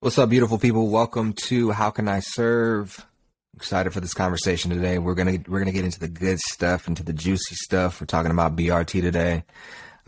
What's 0.00 0.16
up, 0.16 0.30
beautiful 0.30 0.58
people? 0.58 0.90
Welcome 0.90 1.32
to 1.48 1.72
How 1.72 1.90
Can 1.90 2.06
I 2.06 2.20
Serve? 2.20 3.04
Excited 3.56 3.92
for 3.92 3.98
this 3.98 4.14
conversation 4.14 4.70
today. 4.70 4.98
We're 4.98 5.16
gonna 5.16 5.38
we're 5.48 5.58
gonna 5.58 5.72
get 5.72 5.84
into 5.84 5.98
the 5.98 6.06
good 6.06 6.38
stuff, 6.38 6.86
into 6.86 7.02
the 7.02 7.12
juicy 7.12 7.56
stuff. 7.56 8.00
We're 8.00 8.06
talking 8.06 8.30
about 8.30 8.54
BRT 8.54 9.02
today, 9.02 9.42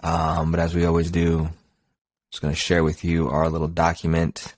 um, 0.04 0.52
but 0.52 0.60
as 0.60 0.76
we 0.76 0.84
always 0.84 1.10
do, 1.10 1.40
I'm 1.40 1.52
just 2.30 2.40
gonna 2.40 2.54
share 2.54 2.84
with 2.84 3.02
you 3.02 3.30
our 3.30 3.48
little 3.48 3.66
document 3.66 4.54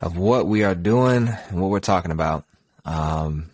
of 0.00 0.16
what 0.16 0.46
we 0.46 0.62
are 0.62 0.76
doing 0.76 1.26
and 1.48 1.60
what 1.60 1.70
we're 1.70 1.80
talking 1.80 2.12
about. 2.12 2.44
Um, 2.84 3.50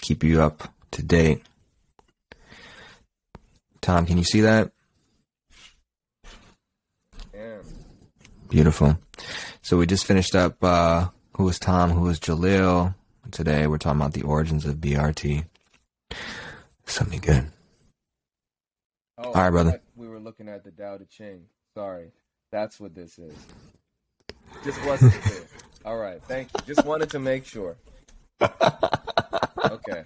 keep 0.00 0.24
you 0.24 0.42
up 0.42 0.74
to 0.90 1.04
date. 1.04 1.44
Tom, 3.80 4.06
can 4.06 4.18
you 4.18 4.24
see 4.24 4.40
that? 4.40 4.72
Beautiful. 8.48 8.98
So 9.62 9.76
we 9.76 9.86
just 9.86 10.06
finished 10.06 10.34
up 10.34 10.62
uh 10.62 11.08
who 11.36 11.44
was 11.44 11.58
Tom, 11.58 11.90
who 11.90 12.02
was 12.02 12.20
Jalil. 12.20 12.94
Today 13.30 13.66
we're 13.66 13.78
talking 13.78 14.00
about 14.00 14.12
the 14.12 14.22
origins 14.22 14.64
of 14.64 14.76
BRT. 14.76 15.44
Something 16.86 17.20
good. 17.20 17.50
Oh, 19.18 19.24
All 19.24 19.32
right, 19.32 19.50
brother. 19.50 19.80
We 19.96 20.08
were 20.08 20.20
looking 20.20 20.48
at 20.48 20.62
the 20.62 20.70
Tao 20.70 20.98
Te 20.98 21.04
Ching. 21.06 21.46
Sorry. 21.74 22.12
That's 22.52 22.78
what 22.78 22.94
this 22.94 23.18
is. 23.18 23.34
Just 24.64 24.84
wasn't 24.86 25.12
clear. 25.22 25.42
All 25.84 25.96
right. 25.96 26.22
Thank 26.24 26.48
you. 26.54 26.74
Just 26.74 26.86
wanted 26.86 27.10
to 27.10 27.18
make 27.18 27.44
sure. 27.44 27.76
Okay. 28.40 30.04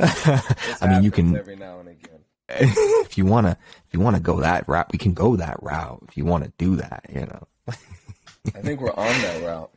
I 0.00 0.88
mean, 0.88 1.02
you 1.04 1.10
can 1.10 1.36
every 1.36 1.56
now 1.56 1.78
and 1.78 1.88
again. 1.88 2.20
if 2.48 3.16
you 3.16 3.24
wanna 3.24 3.56
if 3.86 3.94
you 3.94 4.00
wanna 4.00 4.20
go 4.20 4.40
that 4.40 4.68
route, 4.68 4.90
we 4.92 4.98
can 4.98 5.14
go 5.14 5.36
that 5.36 5.62
route. 5.62 6.02
If 6.08 6.16
you 6.16 6.24
wanna 6.24 6.52
do 6.58 6.76
that, 6.76 7.06
you 7.12 7.20
know. 7.20 7.46
I 7.68 8.60
think 8.60 8.80
we're 8.80 8.90
on 8.90 8.96
that 9.22 9.42
route. 9.44 9.70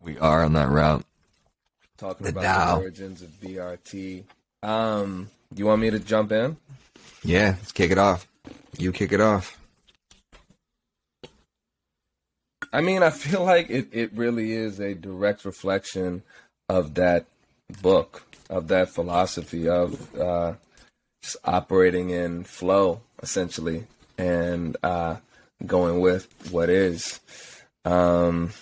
We 0.00 0.18
are 0.18 0.44
on 0.44 0.52
that 0.54 0.68
route. 0.68 1.04
Talking 1.98 2.24
The 2.24 2.30
about 2.30 2.42
Tao. 2.42 2.74
the 2.76 2.82
origins 2.82 3.22
of 3.22 3.28
BRT. 3.40 4.24
Um, 4.62 5.30
you 5.54 5.66
want 5.66 5.80
me 5.80 5.90
to 5.90 5.98
jump 6.00 6.32
in? 6.32 6.56
Yeah, 7.22 7.54
let's 7.58 7.72
kick 7.72 7.90
it 7.90 7.98
off. 7.98 8.26
You 8.78 8.90
kick 8.92 9.12
it 9.12 9.20
off. 9.20 9.58
I 12.72 12.80
mean, 12.80 13.02
I 13.02 13.10
feel 13.10 13.44
like 13.44 13.70
it, 13.70 13.88
it 13.92 14.12
really 14.14 14.52
is 14.52 14.80
a 14.80 14.94
direct 14.94 15.44
reflection 15.44 16.22
of 16.68 16.94
that 16.94 17.26
book, 17.82 18.22
of 18.48 18.68
that 18.68 18.88
philosophy 18.88 19.68
of 19.68 20.14
uh, 20.18 20.54
just 21.22 21.36
operating 21.44 22.10
in 22.10 22.44
flow, 22.44 23.02
essentially, 23.22 23.86
and 24.18 24.76
uh, 24.82 25.16
going 25.66 26.00
with 26.00 26.28
what 26.50 26.68
is. 26.68 27.20
Um, 27.84 28.52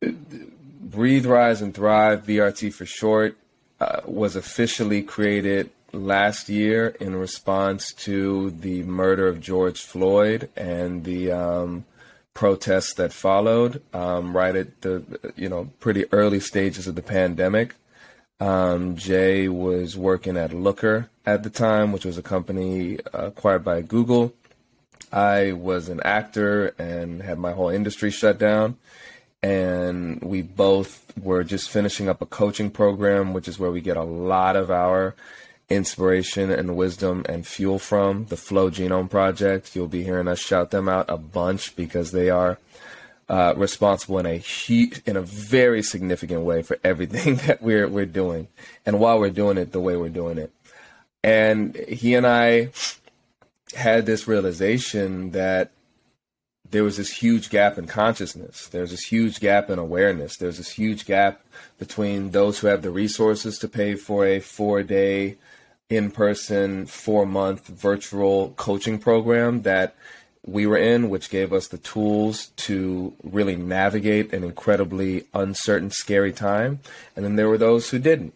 Breathe, 0.00 1.26
Rise, 1.26 1.62
and 1.62 1.74
Thrive, 1.74 2.24
BRT 2.26 2.72
for 2.72 2.86
short, 2.86 3.36
uh, 3.80 4.00
was 4.04 4.36
officially 4.36 5.02
created 5.02 5.70
last 5.92 6.48
year 6.48 6.88
in 7.00 7.16
response 7.16 7.92
to 7.92 8.50
the 8.50 8.82
murder 8.84 9.26
of 9.28 9.40
George 9.40 9.80
Floyd 9.80 10.48
and 10.56 11.04
the 11.04 11.32
um, 11.32 11.84
protests 12.34 12.94
that 12.94 13.12
followed 13.12 13.82
um, 13.92 14.36
right 14.36 14.54
at 14.54 14.80
the 14.82 15.02
you 15.36 15.48
know 15.48 15.70
pretty 15.80 16.04
early 16.12 16.40
stages 16.40 16.86
of 16.86 16.94
the 16.94 17.02
pandemic. 17.02 17.74
Um, 18.38 18.96
Jay 18.96 19.48
was 19.48 19.96
working 19.96 20.36
at 20.36 20.54
Looker 20.54 21.10
at 21.26 21.42
the 21.42 21.50
time, 21.50 21.92
which 21.92 22.06
was 22.06 22.16
a 22.16 22.22
company 22.22 22.98
uh, 23.12 23.26
acquired 23.26 23.64
by 23.64 23.82
Google. 23.82 24.32
I 25.12 25.52
was 25.52 25.88
an 25.88 26.00
actor 26.04 26.74
and 26.78 27.22
had 27.22 27.38
my 27.38 27.52
whole 27.52 27.68
industry 27.68 28.10
shut 28.10 28.38
down 28.38 28.76
and 29.42 30.20
we 30.22 30.42
both 30.42 31.12
were 31.16 31.44
just 31.44 31.70
finishing 31.70 32.08
up 32.08 32.20
a 32.20 32.26
coaching 32.26 32.70
program, 32.70 33.32
which 33.32 33.48
is 33.48 33.58
where 33.58 33.70
we 33.70 33.80
get 33.80 33.96
a 33.96 34.02
lot 34.02 34.56
of 34.56 34.70
our 34.70 35.14
inspiration 35.68 36.50
and 36.50 36.76
wisdom 36.76 37.24
and 37.28 37.46
fuel 37.46 37.78
from 37.78 38.26
the 38.26 38.36
Flow 38.36 38.70
Genome 38.70 39.08
Project. 39.08 39.74
You'll 39.74 39.88
be 39.88 40.04
hearing 40.04 40.28
us 40.28 40.40
shout 40.40 40.70
them 40.70 40.88
out 40.88 41.06
a 41.08 41.16
bunch 41.16 41.74
because 41.74 42.12
they 42.12 42.28
are 42.28 42.58
uh, 43.28 43.54
responsible 43.56 44.18
in 44.18 44.26
a 44.26 44.36
huge, 44.36 45.00
in 45.06 45.16
a 45.16 45.22
very 45.22 45.82
significant 45.82 46.42
way 46.42 46.62
for 46.62 46.78
everything 46.84 47.36
that 47.46 47.62
we're 47.62 47.88
we're 47.88 48.06
doing, 48.06 48.48
and 48.84 48.98
while 48.98 49.18
we're 49.18 49.30
doing 49.30 49.56
it, 49.56 49.72
the 49.72 49.80
way 49.80 49.96
we're 49.96 50.08
doing 50.08 50.36
it. 50.36 50.52
And 51.22 51.76
he 51.76 52.14
and 52.14 52.26
I 52.26 52.70
had 53.72 54.06
this 54.06 54.26
realization 54.28 55.30
that 55.32 55.70
there 56.70 56.84
was 56.84 56.96
this 56.96 57.10
huge 57.10 57.50
gap 57.50 57.78
in 57.78 57.86
consciousness. 57.86 58.68
There's 58.68 58.90
this 58.90 59.04
huge 59.04 59.40
gap 59.40 59.70
in 59.70 59.78
awareness. 59.78 60.36
There's 60.36 60.58
this 60.58 60.70
huge 60.70 61.04
gap 61.04 61.44
between 61.78 62.30
those 62.30 62.58
who 62.58 62.68
have 62.68 62.82
the 62.82 62.90
resources 62.90 63.58
to 63.58 63.68
pay 63.68 63.94
for 63.96 64.24
a 64.24 64.40
four 64.40 64.82
day, 64.82 65.36
in 65.88 66.12
person, 66.12 66.86
four 66.86 67.26
month 67.26 67.66
virtual 67.66 68.50
coaching 68.50 68.98
program 68.98 69.62
that 69.62 69.96
we 70.46 70.66
were 70.66 70.76
in, 70.76 71.10
which 71.10 71.28
gave 71.28 71.52
us 71.52 71.68
the 71.68 71.78
tools 71.78 72.46
to 72.56 73.12
really 73.22 73.56
navigate 73.56 74.32
an 74.32 74.44
incredibly 74.44 75.26
uncertain, 75.34 75.90
scary 75.90 76.32
time. 76.32 76.80
And 77.14 77.24
then 77.24 77.36
there 77.36 77.48
were 77.48 77.58
those 77.58 77.90
who 77.90 77.98
didn't. 77.98 78.34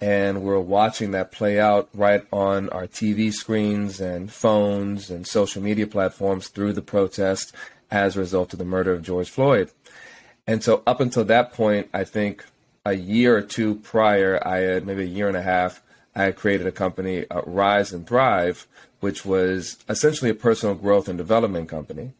And 0.00 0.42
we're 0.42 0.58
watching 0.58 1.10
that 1.10 1.30
play 1.30 1.60
out 1.60 1.90
right 1.92 2.24
on 2.32 2.70
our 2.70 2.86
TV 2.86 3.32
screens 3.32 4.00
and 4.00 4.32
phones 4.32 5.10
and 5.10 5.26
social 5.26 5.62
media 5.62 5.86
platforms 5.86 6.48
through 6.48 6.72
the 6.72 6.82
protest 6.82 7.54
as 7.90 8.16
a 8.16 8.20
result 8.20 8.52
of 8.52 8.58
the 8.58 8.64
murder 8.64 8.92
of 8.92 9.02
George 9.02 9.28
Floyd. 9.28 9.70
And 10.46 10.64
so, 10.64 10.82
up 10.86 11.00
until 11.00 11.24
that 11.26 11.52
point, 11.52 11.90
I 11.92 12.04
think 12.04 12.44
a 12.84 12.94
year 12.94 13.36
or 13.36 13.42
two 13.42 13.74
prior, 13.76 14.40
I 14.46 14.58
had 14.58 14.86
maybe 14.86 15.02
a 15.02 15.06
year 15.06 15.28
and 15.28 15.36
a 15.36 15.42
half, 15.42 15.82
I 16.14 16.24
had 16.24 16.36
created 16.36 16.66
a 16.66 16.72
company, 16.72 17.26
uh, 17.30 17.42
Rise 17.42 17.92
and 17.92 18.06
Thrive, 18.06 18.66
which 19.00 19.24
was 19.24 19.78
essentially 19.88 20.30
a 20.30 20.34
personal 20.34 20.74
growth 20.74 21.08
and 21.08 21.18
development 21.18 21.68
company. 21.68 22.12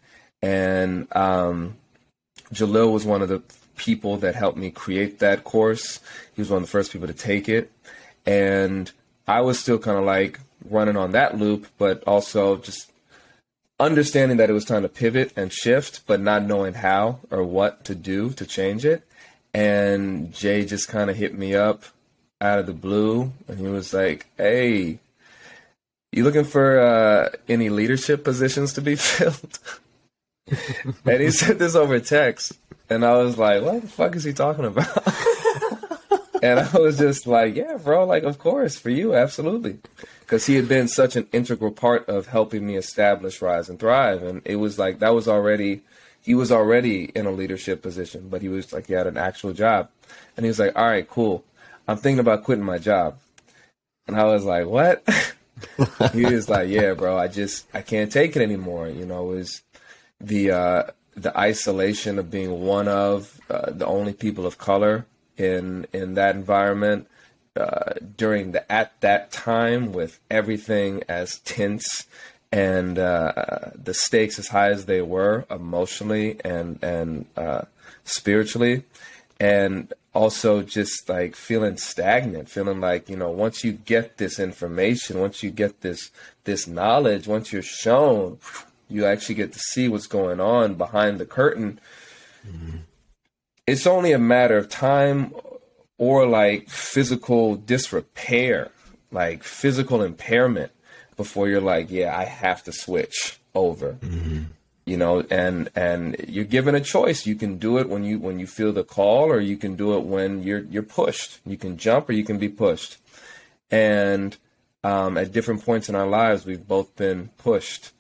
And 0.42 1.08
um, 1.16 1.76
Jalil 2.52 2.92
was 2.92 3.04
one 3.04 3.22
of 3.22 3.28
the 3.28 3.42
people 3.80 4.18
that 4.18 4.34
helped 4.34 4.58
me 4.58 4.70
create 4.70 5.20
that 5.20 5.42
course. 5.42 6.00
He 6.34 6.42
was 6.42 6.50
one 6.50 6.58
of 6.58 6.64
the 6.64 6.70
first 6.70 6.92
people 6.92 7.06
to 7.06 7.14
take 7.14 7.48
it. 7.48 7.72
And 8.26 8.92
I 9.26 9.40
was 9.40 9.58
still 9.58 9.78
kind 9.78 9.96
of 9.96 10.04
like 10.04 10.38
running 10.68 10.98
on 10.98 11.12
that 11.12 11.38
loop, 11.38 11.66
but 11.78 12.04
also 12.04 12.58
just 12.58 12.92
understanding 13.78 14.36
that 14.36 14.50
it 14.50 14.52
was 14.52 14.66
time 14.66 14.82
to 14.82 14.88
pivot 14.90 15.32
and 15.34 15.50
shift, 15.50 16.06
but 16.06 16.20
not 16.20 16.44
knowing 16.44 16.74
how 16.74 17.20
or 17.30 17.42
what 17.42 17.86
to 17.86 17.94
do 17.94 18.30
to 18.34 18.44
change 18.44 18.84
it. 18.84 19.02
And 19.54 20.30
Jay 20.30 20.66
just 20.66 20.88
kind 20.88 21.08
of 21.08 21.16
hit 21.16 21.32
me 21.32 21.54
up 21.54 21.84
out 22.38 22.58
of 22.58 22.66
the 22.66 22.74
blue 22.74 23.32
and 23.48 23.58
he 23.58 23.66
was 23.66 23.94
like, 23.94 24.26
Hey, 24.36 24.98
you 26.12 26.22
looking 26.22 26.44
for 26.44 26.80
uh, 26.80 27.30
any 27.48 27.70
leadership 27.70 28.24
positions 28.24 28.74
to 28.74 28.82
be 28.82 28.94
filled? 28.96 29.58
and 31.04 31.20
he 31.20 31.30
said 31.30 31.58
this 31.58 31.74
over 31.74 32.00
text. 32.00 32.52
And 32.88 33.04
I 33.04 33.16
was 33.18 33.38
like, 33.38 33.62
what 33.62 33.82
the 33.82 33.88
fuck 33.88 34.16
is 34.16 34.24
he 34.24 34.32
talking 34.32 34.64
about? 34.64 34.88
and 36.42 36.58
I 36.58 36.78
was 36.78 36.98
just 36.98 37.26
like, 37.26 37.54
yeah, 37.54 37.76
bro, 37.76 38.04
like, 38.04 38.24
of 38.24 38.38
course, 38.38 38.76
for 38.76 38.90
you, 38.90 39.14
absolutely. 39.14 39.78
Because 40.20 40.46
he 40.46 40.56
had 40.56 40.68
been 40.68 40.88
such 40.88 41.14
an 41.16 41.28
integral 41.32 41.70
part 41.70 42.08
of 42.08 42.26
helping 42.26 42.66
me 42.66 42.76
establish 42.76 43.40
Rise 43.40 43.68
and 43.68 43.78
Thrive. 43.78 44.22
And 44.22 44.42
it 44.44 44.56
was 44.56 44.78
like, 44.78 44.98
that 44.98 45.14
was 45.14 45.28
already, 45.28 45.82
he 46.20 46.34
was 46.34 46.50
already 46.50 47.04
in 47.14 47.26
a 47.26 47.30
leadership 47.30 47.80
position, 47.80 48.28
but 48.28 48.42
he 48.42 48.48
was 48.48 48.72
like, 48.72 48.88
he 48.88 48.94
had 48.94 49.06
an 49.06 49.16
actual 49.16 49.52
job. 49.52 49.88
And 50.36 50.44
he 50.44 50.48
was 50.48 50.58
like, 50.58 50.76
all 50.76 50.86
right, 50.86 51.08
cool. 51.08 51.44
I'm 51.86 51.96
thinking 51.96 52.20
about 52.20 52.44
quitting 52.44 52.64
my 52.64 52.78
job. 52.78 53.18
And 54.08 54.16
I 54.16 54.24
was 54.24 54.44
like, 54.44 54.66
what? 54.66 55.04
he 56.12 56.24
was 56.24 56.48
like, 56.48 56.68
yeah, 56.68 56.94
bro, 56.94 57.16
I 57.16 57.28
just, 57.28 57.66
I 57.72 57.82
can't 57.82 58.10
take 58.10 58.34
it 58.34 58.42
anymore. 58.42 58.88
You 58.88 59.06
know, 59.06 59.24
was 59.24 59.62
the, 60.20 60.50
uh, 60.50 60.82
the 61.16 61.36
isolation 61.38 62.18
of 62.18 62.30
being 62.30 62.60
one 62.60 62.88
of 62.88 63.40
uh, 63.50 63.70
the 63.70 63.86
only 63.86 64.12
people 64.12 64.46
of 64.46 64.58
color 64.58 65.06
in 65.36 65.86
in 65.92 66.14
that 66.14 66.36
environment 66.36 67.08
uh, 67.56 67.94
during 68.16 68.52
the 68.52 68.70
at 68.70 68.98
that 69.00 69.30
time 69.32 69.92
with 69.92 70.20
everything 70.30 71.02
as 71.08 71.38
tense 71.40 72.06
and 72.52 72.98
uh, 72.98 73.70
the 73.74 73.94
stakes 73.94 74.38
as 74.38 74.48
high 74.48 74.70
as 74.70 74.86
they 74.86 75.02
were 75.02 75.44
emotionally 75.50 76.38
and 76.44 76.82
and 76.82 77.26
uh, 77.36 77.62
spiritually. 78.04 78.84
And 79.38 79.92
also 80.12 80.62
just 80.62 81.08
like 81.08 81.36
feeling 81.36 81.76
stagnant 81.76 82.48
feeling 82.48 82.80
like 82.80 83.08
you 83.08 83.16
know 83.16 83.30
once 83.30 83.62
you 83.62 83.70
get 83.70 84.18
this 84.18 84.40
information 84.40 85.20
once 85.20 85.40
you 85.40 85.52
get 85.52 85.82
this 85.82 86.10
this 86.42 86.66
knowledge 86.66 87.28
once 87.28 87.52
you're 87.52 87.62
shown 87.62 88.36
you 88.90 89.04
actually 89.04 89.34
get 89.34 89.52
to 89.52 89.58
see 89.58 89.88
what's 89.88 90.06
going 90.06 90.40
on 90.40 90.74
behind 90.74 91.18
the 91.18 91.26
curtain 91.26 91.80
it's 93.66 93.86
only 93.86 94.12
a 94.12 94.18
matter 94.18 94.56
of 94.56 94.68
time 94.68 95.32
or 95.98 96.26
like 96.26 96.68
physical 96.68 97.56
disrepair 97.56 98.70
like 99.12 99.42
physical 99.42 100.02
impairment 100.02 100.72
before 101.16 101.48
you're 101.48 101.60
like 101.60 101.90
yeah 101.90 102.16
i 102.16 102.24
have 102.24 102.62
to 102.64 102.72
switch 102.72 103.38
over 103.54 103.98
you 104.90 104.96
know, 104.96 105.24
and 105.30 105.70
and 105.76 106.16
you're 106.26 106.44
given 106.44 106.74
a 106.74 106.80
choice. 106.80 107.24
You 107.24 107.36
can 107.36 107.58
do 107.58 107.78
it 107.78 107.88
when 107.88 108.02
you 108.02 108.18
when 108.18 108.40
you 108.40 108.48
feel 108.48 108.72
the 108.72 108.82
call, 108.82 109.30
or 109.30 109.38
you 109.38 109.56
can 109.56 109.76
do 109.76 109.96
it 109.96 110.02
when 110.02 110.42
you're 110.42 110.64
you're 110.64 110.82
pushed. 110.82 111.38
You 111.46 111.56
can 111.56 111.76
jump, 111.76 112.08
or 112.08 112.12
you 112.12 112.24
can 112.24 112.38
be 112.38 112.48
pushed. 112.48 112.96
And 113.70 114.36
um, 114.82 115.16
at 115.16 115.30
different 115.30 115.64
points 115.64 115.88
in 115.88 115.94
our 115.94 116.08
lives, 116.08 116.44
we've 116.44 116.66
both 116.66 116.96
been 116.96 117.28
pushed, 117.38 117.92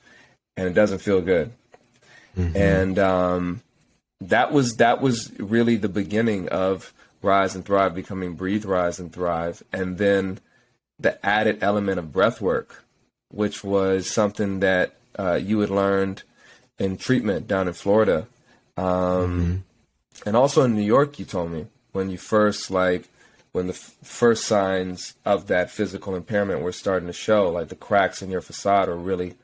and 0.60 0.68
it 0.68 0.74
doesn't 0.74 0.98
feel 0.98 1.22
good. 1.22 1.52
Mm-hmm. 2.36 2.54
And 2.54 2.98
um, 2.98 3.62
that 4.20 4.52
was 4.52 4.76
that 4.76 5.00
was 5.00 5.32
really 5.38 5.76
the 5.76 5.88
beginning 5.88 6.50
of 6.50 6.92
Rise 7.22 7.54
and 7.54 7.64
Thrive 7.64 7.94
becoming 7.94 8.34
Breathe, 8.34 8.66
Rise 8.66 9.00
and 9.00 9.10
Thrive, 9.10 9.62
and 9.72 9.96
then 9.96 10.38
the 10.98 11.24
added 11.24 11.62
element 11.62 11.98
of 11.98 12.12
breath 12.12 12.42
work, 12.42 12.84
which 13.30 13.64
was 13.64 14.06
something 14.06 14.60
that 14.60 14.96
uh, 15.18 15.40
you 15.42 15.60
had 15.60 15.70
learned 15.70 16.24
in 16.78 16.98
treatment 16.98 17.48
down 17.48 17.66
in 17.66 17.72
Florida, 17.72 18.26
um, 18.76 18.84
mm-hmm. 18.84 20.28
and 20.28 20.36
also 20.36 20.62
in 20.62 20.76
New 20.76 20.84
York. 20.84 21.18
You 21.18 21.24
told 21.24 21.52
me 21.52 21.68
when 21.92 22.10
you 22.10 22.18
first 22.18 22.70
like 22.70 23.08
when 23.52 23.66
the 23.66 23.72
f- 23.72 23.96
first 24.02 24.44
signs 24.44 25.14
of 25.24 25.46
that 25.46 25.70
physical 25.70 26.14
impairment 26.14 26.60
were 26.60 26.70
starting 26.70 27.06
to 27.06 27.14
show, 27.14 27.48
like 27.48 27.68
the 27.68 27.74
cracks 27.76 28.20
in 28.20 28.30
your 28.30 28.42
facade 28.42 28.90
are 28.90 28.94
really 28.94 29.36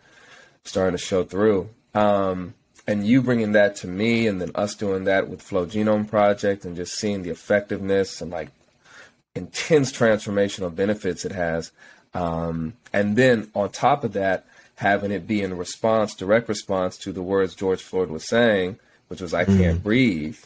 starting 0.67 0.97
to 0.97 1.03
show 1.03 1.25
through. 1.25 1.69
Um, 1.95 2.55
and 2.87 3.07
you 3.07 3.23
bringing 3.23 3.53
that 3.53 3.77
to 3.77 3.89
me, 3.89 4.27
and 4.27 4.41
then 4.41 4.53
us 4.55 4.75
doing 4.75 5.05
that 5.05 5.29
with 5.29 5.43
Flow 5.43 5.67
Genome 5.67 6.09
Project, 6.09 6.65
and 6.65 6.77
just 6.77 6.95
seeing 6.95 7.23
the 7.23 7.31
effectiveness 7.31 8.21
and 8.21 8.31
like 8.31 8.51
intense 9.35 9.93
transformational 9.93 10.75
benefits 10.75 11.25
it 11.25 11.33
has. 11.33 11.73
Um, 12.15 12.75
and 12.93 13.17
then 13.17 13.51
on 13.55 13.71
top 13.71 14.05
of 14.05 14.13
that, 14.13 14.47
having 14.77 15.11
it 15.11 15.27
be 15.27 15.43
in 15.43 15.57
response, 15.57 16.15
direct 16.15 16.49
response 16.49 16.97
to 16.99 17.13
the 17.13 17.23
words 17.23 17.55
George 17.55 17.83
Floyd 17.83 18.11
was 18.11 18.29
saying, 18.29 18.79
which 19.09 19.21
was 19.21 19.35
"I 19.35 19.45
mm. 19.45 19.59
can't 19.59 19.83
breathe." 19.83 20.39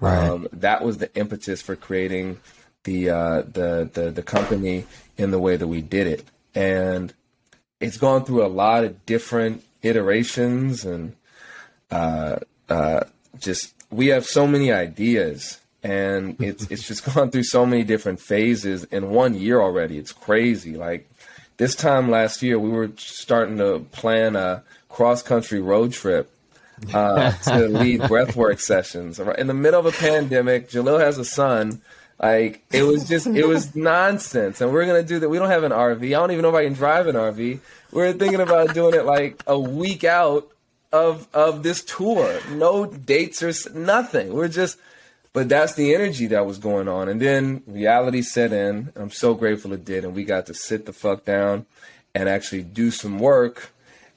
Right. 0.00 0.28
Um, 0.28 0.48
that 0.52 0.82
was 0.82 0.98
the 0.98 1.14
impetus 1.14 1.62
for 1.62 1.76
creating 1.76 2.40
the, 2.84 3.10
uh, 3.10 3.42
the 3.42 3.90
the 3.92 4.10
the 4.10 4.22
company 4.22 4.86
in 5.16 5.30
the 5.30 5.38
way 5.38 5.56
that 5.56 5.68
we 5.68 5.82
did 5.82 6.06
it, 6.06 6.24
and 6.54 7.12
it's 7.80 7.96
gone 7.96 8.24
through 8.24 8.44
a 8.44 8.48
lot 8.48 8.84
of 8.84 9.04
different 9.06 9.64
iterations 9.82 10.84
and 10.84 11.16
uh, 11.90 12.36
uh, 12.68 13.04
just 13.38 13.74
we 13.90 14.08
have 14.08 14.24
so 14.24 14.46
many 14.46 14.70
ideas 14.70 15.58
and 15.82 16.36
it's 16.42 16.70
it's 16.70 16.86
just 16.86 17.04
gone 17.14 17.30
through 17.30 17.44
so 17.44 17.66
many 17.66 17.82
different 17.82 18.20
phases 18.20 18.84
in 18.84 19.10
one 19.10 19.34
year 19.34 19.60
already. 19.60 19.98
It's 19.98 20.12
crazy. 20.12 20.76
Like 20.76 21.10
this 21.56 21.74
time 21.74 22.10
last 22.10 22.42
year, 22.42 22.58
we 22.58 22.70
were 22.70 22.90
starting 22.96 23.58
to 23.58 23.80
plan 23.92 24.36
a 24.36 24.62
cross 24.88 25.22
country 25.22 25.60
road 25.60 25.92
trip 25.92 26.30
uh, 26.92 27.32
to 27.32 27.68
lead 27.68 28.00
breathwork 28.02 28.60
sessions 28.60 29.18
in 29.18 29.46
the 29.46 29.54
middle 29.54 29.80
of 29.80 29.86
a 29.86 29.92
pandemic. 29.92 30.70
Jalil 30.70 31.00
has 31.00 31.18
a 31.18 31.24
son. 31.24 31.82
Like 32.22 32.64
it 32.70 32.82
was 32.82 33.08
just 33.08 33.26
it 33.26 33.46
was 33.46 33.74
nonsense, 33.76 34.60
and 34.60 34.72
we're 34.72 34.86
gonna 34.86 35.02
do 35.02 35.18
that. 35.20 35.28
We 35.28 35.38
don't 35.38 35.50
have 35.50 35.64
an 35.64 35.72
RV. 35.72 36.04
I 36.04 36.10
don't 36.10 36.30
even 36.32 36.42
know 36.42 36.50
if 36.50 36.54
I 36.54 36.64
can 36.64 36.74
drive 36.74 37.06
an 37.06 37.16
RV. 37.16 37.60
We're 37.92 38.12
thinking 38.12 38.40
about 38.40 38.74
doing 38.74 38.94
it 38.94 39.06
like 39.06 39.42
a 39.46 39.58
week 39.58 40.04
out 40.04 40.50
of 40.92 41.28
of 41.32 41.62
this 41.62 41.82
tour. 41.82 42.38
No 42.50 42.86
dates 42.86 43.42
or 43.42 43.52
nothing. 43.72 44.34
We're 44.34 44.48
just 44.48 44.78
but 45.32 45.48
that's 45.48 45.74
the 45.74 45.94
energy 45.94 46.26
that 46.28 46.44
was 46.44 46.58
going 46.58 46.88
on. 46.88 47.08
And 47.08 47.20
then 47.20 47.62
reality 47.66 48.22
set 48.22 48.52
in. 48.52 48.92
I'm 48.96 49.10
so 49.10 49.34
grateful 49.34 49.72
it 49.72 49.84
did. 49.84 50.04
And 50.04 50.14
we 50.14 50.24
got 50.24 50.46
to 50.46 50.54
sit 50.54 50.86
the 50.86 50.92
fuck 50.92 51.24
down 51.24 51.66
and 52.14 52.28
actually 52.28 52.64
do 52.64 52.90
some 52.90 53.18
work. 53.18 53.70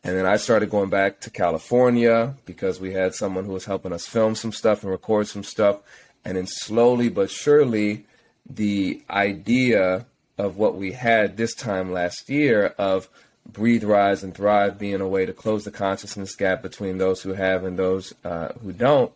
And 0.03 0.17
then 0.17 0.25
I 0.25 0.37
started 0.37 0.69
going 0.71 0.89
back 0.89 1.21
to 1.21 1.29
California 1.29 2.35
because 2.45 2.79
we 2.79 2.93
had 2.93 3.13
someone 3.13 3.45
who 3.45 3.53
was 3.53 3.65
helping 3.65 3.93
us 3.93 4.07
film 4.07 4.35
some 4.35 4.51
stuff 4.51 4.81
and 4.81 4.91
record 4.91 5.27
some 5.27 5.43
stuff. 5.43 5.77
And 6.25 6.37
then 6.37 6.47
slowly 6.47 7.09
but 7.09 7.29
surely, 7.29 8.05
the 8.49 9.01
idea 9.09 10.05
of 10.37 10.57
what 10.57 10.75
we 10.75 10.93
had 10.93 11.37
this 11.37 11.53
time 11.53 11.91
last 11.91 12.29
year 12.29 12.73
of 12.77 13.09
breathe, 13.45 13.83
rise, 13.83 14.23
and 14.23 14.33
thrive 14.33 14.79
being 14.79 15.01
a 15.01 15.07
way 15.07 15.25
to 15.25 15.33
close 15.33 15.63
the 15.65 15.71
consciousness 15.71 16.35
gap 16.35 16.61
between 16.61 16.97
those 16.97 17.21
who 17.21 17.33
have 17.33 17.63
and 17.65 17.77
those 17.77 18.13
uh, 18.23 18.49
who 18.61 18.71
don't 18.71 19.11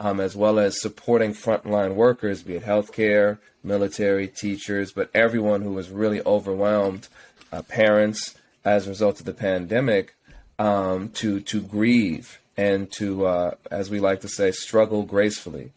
um, 0.00 0.20
as 0.20 0.36
well 0.36 0.58
as 0.58 0.80
supporting 0.80 1.32
frontline 1.32 1.94
workers, 1.94 2.42
be 2.42 2.54
it 2.54 2.64
healthcare, 2.64 3.38
military, 3.64 4.28
teachers, 4.28 4.92
but 4.92 5.10
everyone 5.14 5.62
who 5.62 5.72
was 5.72 5.90
really 5.90 6.22
overwhelmed, 6.24 7.08
uh, 7.52 7.62
parents 7.62 8.36
as 8.64 8.86
a 8.86 8.90
result 8.90 9.18
of 9.18 9.26
the 9.26 9.34
pandemic, 9.34 10.14
um, 10.58 11.08
to 11.10 11.40
to 11.40 11.60
grieve 11.62 12.40
and 12.56 12.90
to, 12.90 13.26
uh, 13.26 13.54
as 13.70 13.90
we 13.90 14.00
like 14.00 14.20
to 14.20 14.28
say, 14.28 14.50
struggle 14.50 15.04
gracefully. 15.04 15.72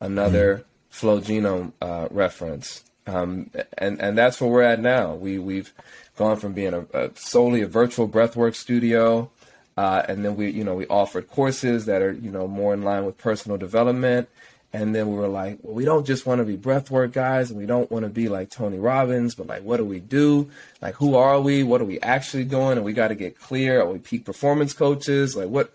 Another 0.00 0.54
mm-hmm. 0.54 0.62
flow 0.90 1.20
genome 1.20 1.72
uh, 1.82 2.08
reference, 2.10 2.84
um, 3.06 3.50
and 3.76 4.00
and 4.00 4.16
that's 4.16 4.40
where 4.40 4.50
we're 4.50 4.62
at 4.62 4.80
now. 4.80 5.14
We 5.14 5.38
we've 5.38 5.72
gone 6.16 6.36
from 6.36 6.52
being 6.52 6.74
a, 6.74 6.86
a 6.94 7.10
solely 7.14 7.62
a 7.62 7.66
virtual 7.66 8.08
breathwork 8.08 8.54
studio 8.54 9.30
uh, 9.78 10.04
and 10.08 10.24
then 10.24 10.34
we, 10.34 10.50
you 10.50 10.64
know, 10.64 10.74
we 10.74 10.88
offered 10.88 11.30
courses 11.30 11.86
that 11.86 12.02
are, 12.02 12.10
you 12.10 12.32
know, 12.32 12.48
more 12.48 12.74
in 12.74 12.82
line 12.82 13.06
with 13.06 13.16
personal 13.16 13.56
development. 13.56 14.28
And 14.72 14.92
then 14.92 15.08
we 15.08 15.14
were 15.14 15.28
like, 15.28 15.60
well, 15.62 15.72
we 15.72 15.84
don't 15.84 16.04
just 16.04 16.26
want 16.26 16.40
to 16.40 16.44
be 16.44 16.56
breathwork 16.56 17.12
guys, 17.12 17.52
and 17.52 17.60
we 17.60 17.64
don't 17.64 17.88
want 17.88 18.02
to 18.02 18.08
be 18.08 18.28
like 18.28 18.50
Tony 18.50 18.80
Robbins, 18.80 19.36
but 19.36 19.46
like, 19.46 19.62
what 19.62 19.76
do 19.76 19.84
we 19.84 20.00
do? 20.00 20.50
Like, 20.82 20.96
who 20.96 21.14
are 21.14 21.40
we? 21.40 21.62
What 21.62 21.80
are 21.80 21.84
we 21.84 22.00
actually 22.00 22.42
doing? 22.42 22.72
And 22.72 22.84
we 22.84 22.92
got 22.92 23.08
to 23.08 23.14
get 23.14 23.38
clear. 23.38 23.80
Are 23.80 23.86
we 23.86 24.00
peak 24.00 24.24
performance 24.24 24.72
coaches? 24.72 25.36
Like, 25.36 25.48
what, 25.48 25.72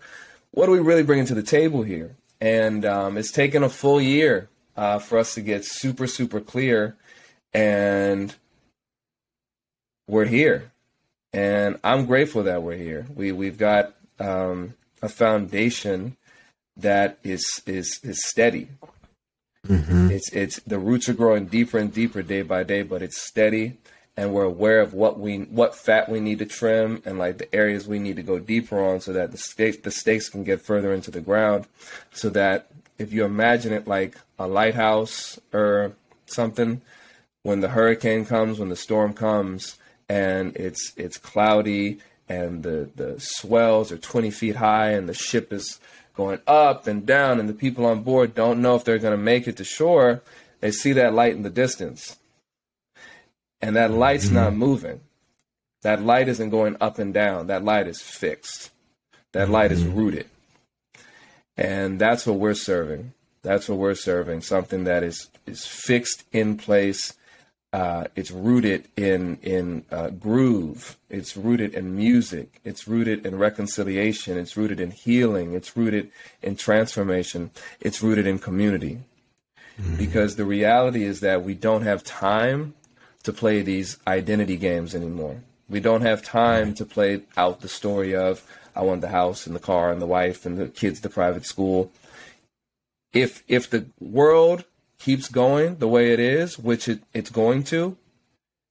what 0.50 0.68
are 0.68 0.72
we 0.72 0.80
really 0.80 1.02
bringing 1.02 1.24
to 1.24 1.34
the 1.34 1.42
table 1.42 1.82
here? 1.82 2.14
And 2.44 2.84
um, 2.84 3.16
it's 3.16 3.32
taken 3.32 3.62
a 3.62 3.68
full 3.70 4.00
year 4.00 4.48
uh, 4.76 4.98
for 4.98 5.18
us 5.18 5.34
to 5.34 5.40
get 5.40 5.64
super, 5.64 6.06
super 6.06 6.40
clear, 6.40 6.96
and 7.54 8.34
we're 10.06 10.26
here 10.26 10.72
and 11.34 11.80
I'm 11.82 12.06
grateful 12.06 12.44
that 12.44 12.62
we're 12.62 12.76
here. 12.76 13.06
We 13.14 13.32
we've 13.32 13.58
got 13.58 13.94
um, 14.20 14.74
a 15.02 15.08
foundation 15.08 16.16
that 16.76 17.18
is 17.24 17.60
is 17.66 17.98
is 18.04 18.24
steady. 18.24 18.68
Mm-hmm. 19.66 20.12
It's 20.12 20.32
it's 20.32 20.60
the 20.60 20.78
roots 20.78 21.08
are 21.08 21.14
growing 21.14 21.46
deeper 21.46 21.78
and 21.78 21.92
deeper 21.92 22.22
day 22.22 22.42
by 22.42 22.62
day, 22.62 22.82
but 22.82 23.02
it's 23.02 23.20
steady, 23.20 23.78
and 24.16 24.32
we're 24.32 24.44
aware 24.44 24.80
of 24.80 24.94
what 24.94 25.18
we 25.18 25.38
what 25.38 25.74
fat 25.74 26.08
we 26.08 26.20
need 26.20 26.38
to 26.38 26.46
trim 26.46 27.02
and 27.04 27.18
like 27.18 27.38
the 27.38 27.54
areas 27.54 27.86
we 27.86 27.98
need 27.98 28.16
to 28.16 28.22
go 28.22 28.38
deeper 28.38 28.82
on, 28.82 29.00
so 29.00 29.12
that 29.12 29.32
the 29.32 29.38
stakes 29.38 29.78
the 29.78 29.90
stakes 29.90 30.28
can 30.28 30.44
get 30.44 30.62
further 30.62 30.92
into 30.92 31.10
the 31.10 31.20
ground, 31.20 31.66
so 32.12 32.28
that 32.30 32.68
if 32.98 33.12
you 33.12 33.24
imagine 33.24 33.72
it 33.72 33.88
like 33.88 34.16
a 34.38 34.46
lighthouse 34.46 35.38
or 35.52 35.92
something, 36.26 36.80
when 37.42 37.60
the 37.60 37.70
hurricane 37.70 38.24
comes, 38.24 38.58
when 38.58 38.68
the 38.68 38.76
storm 38.76 39.12
comes, 39.12 39.76
and 40.08 40.56
it's 40.56 40.92
it's 40.96 41.18
cloudy 41.18 41.98
and 42.28 42.62
the 42.62 42.88
the 42.96 43.16
swells 43.18 43.92
are 43.92 43.98
20 43.98 44.30
feet 44.30 44.56
high 44.56 44.90
and 44.90 45.08
the 45.08 45.14
ship 45.14 45.52
is 45.52 45.80
going 46.16 46.38
up 46.46 46.86
and 46.86 47.04
down 47.06 47.40
and 47.40 47.48
the 47.48 47.54
people 47.54 47.84
on 47.84 48.02
board 48.02 48.34
don't 48.34 48.62
know 48.62 48.76
if 48.76 48.84
they're 48.84 48.98
going 48.98 49.16
to 49.16 49.22
make 49.22 49.46
it 49.46 49.56
to 49.56 49.64
shore 49.64 50.22
they 50.60 50.70
see 50.70 50.92
that 50.92 51.14
light 51.14 51.34
in 51.34 51.42
the 51.42 51.50
distance 51.50 52.16
and 53.64 53.76
that 53.76 53.90
light's 53.90 54.26
mm-hmm. 54.26 54.34
not 54.34 54.54
moving 54.54 55.00
that 55.82 56.02
light 56.02 56.28
isn't 56.28 56.50
going 56.50 56.76
up 56.80 56.98
and 56.98 57.14
down 57.14 57.46
that 57.46 57.64
light 57.64 57.86
is 57.88 58.00
fixed 58.02 58.70
that 59.32 59.48
light 59.48 59.70
mm-hmm. 59.70 59.88
is 59.88 59.94
rooted 59.94 60.26
and 61.56 61.98
that's 61.98 62.26
what 62.26 62.38
we're 62.38 62.54
serving 62.54 63.12
that's 63.42 63.68
what 63.68 63.78
we're 63.78 63.94
serving 63.94 64.40
something 64.40 64.84
that 64.84 65.02
is 65.02 65.30
is 65.46 65.64
fixed 65.66 66.24
in 66.32 66.56
place 66.56 67.14
uh, 67.72 68.04
it's 68.14 68.30
rooted 68.30 68.86
in 68.96 69.36
in 69.42 69.84
uh, 69.90 70.08
groove. 70.10 70.96
It's 71.10 71.36
rooted 71.36 71.74
in 71.74 71.96
music. 71.96 72.60
It's 72.62 72.86
rooted 72.86 73.26
in 73.26 73.36
reconciliation. 73.36 74.38
It's 74.38 74.56
rooted 74.56 74.78
in 74.78 74.92
healing. 74.92 75.54
It's 75.54 75.76
rooted 75.76 76.12
in 76.40 76.54
transformation. 76.54 77.50
It's 77.80 78.00
rooted 78.00 78.28
in 78.28 78.38
community. 78.38 79.00
Mm-hmm. 79.76 79.96
Because 79.96 80.36
the 80.36 80.44
reality 80.44 81.02
is 81.02 81.18
that 81.18 81.42
we 81.42 81.54
don't 81.54 81.82
have 81.82 82.04
time 82.04 82.74
to 83.24 83.32
play 83.32 83.62
these 83.62 83.98
identity 84.06 84.56
games 84.56 84.94
anymore. 84.94 85.42
We 85.68 85.80
don't 85.80 86.02
have 86.02 86.22
time 86.22 86.74
to 86.74 86.84
play 86.84 87.22
out 87.36 87.60
the 87.60 87.68
story 87.68 88.14
of 88.14 88.42
I 88.76 88.82
want 88.82 89.00
the 89.00 89.08
house 89.08 89.46
and 89.46 89.54
the 89.54 89.60
car 89.60 89.90
and 89.90 90.00
the 90.00 90.06
wife 90.06 90.46
and 90.46 90.58
the 90.58 90.68
kids, 90.68 91.00
the 91.00 91.08
private 91.08 91.46
school. 91.46 91.90
If 93.12 93.42
if 93.48 93.68
the 93.68 93.86
world 94.00 94.64
keeps 94.98 95.28
going 95.28 95.76
the 95.76 95.88
way 95.88 96.12
it 96.12 96.20
is, 96.20 96.58
which 96.58 96.88
it, 96.88 97.00
it's 97.12 97.30
going 97.30 97.64
to, 97.64 97.96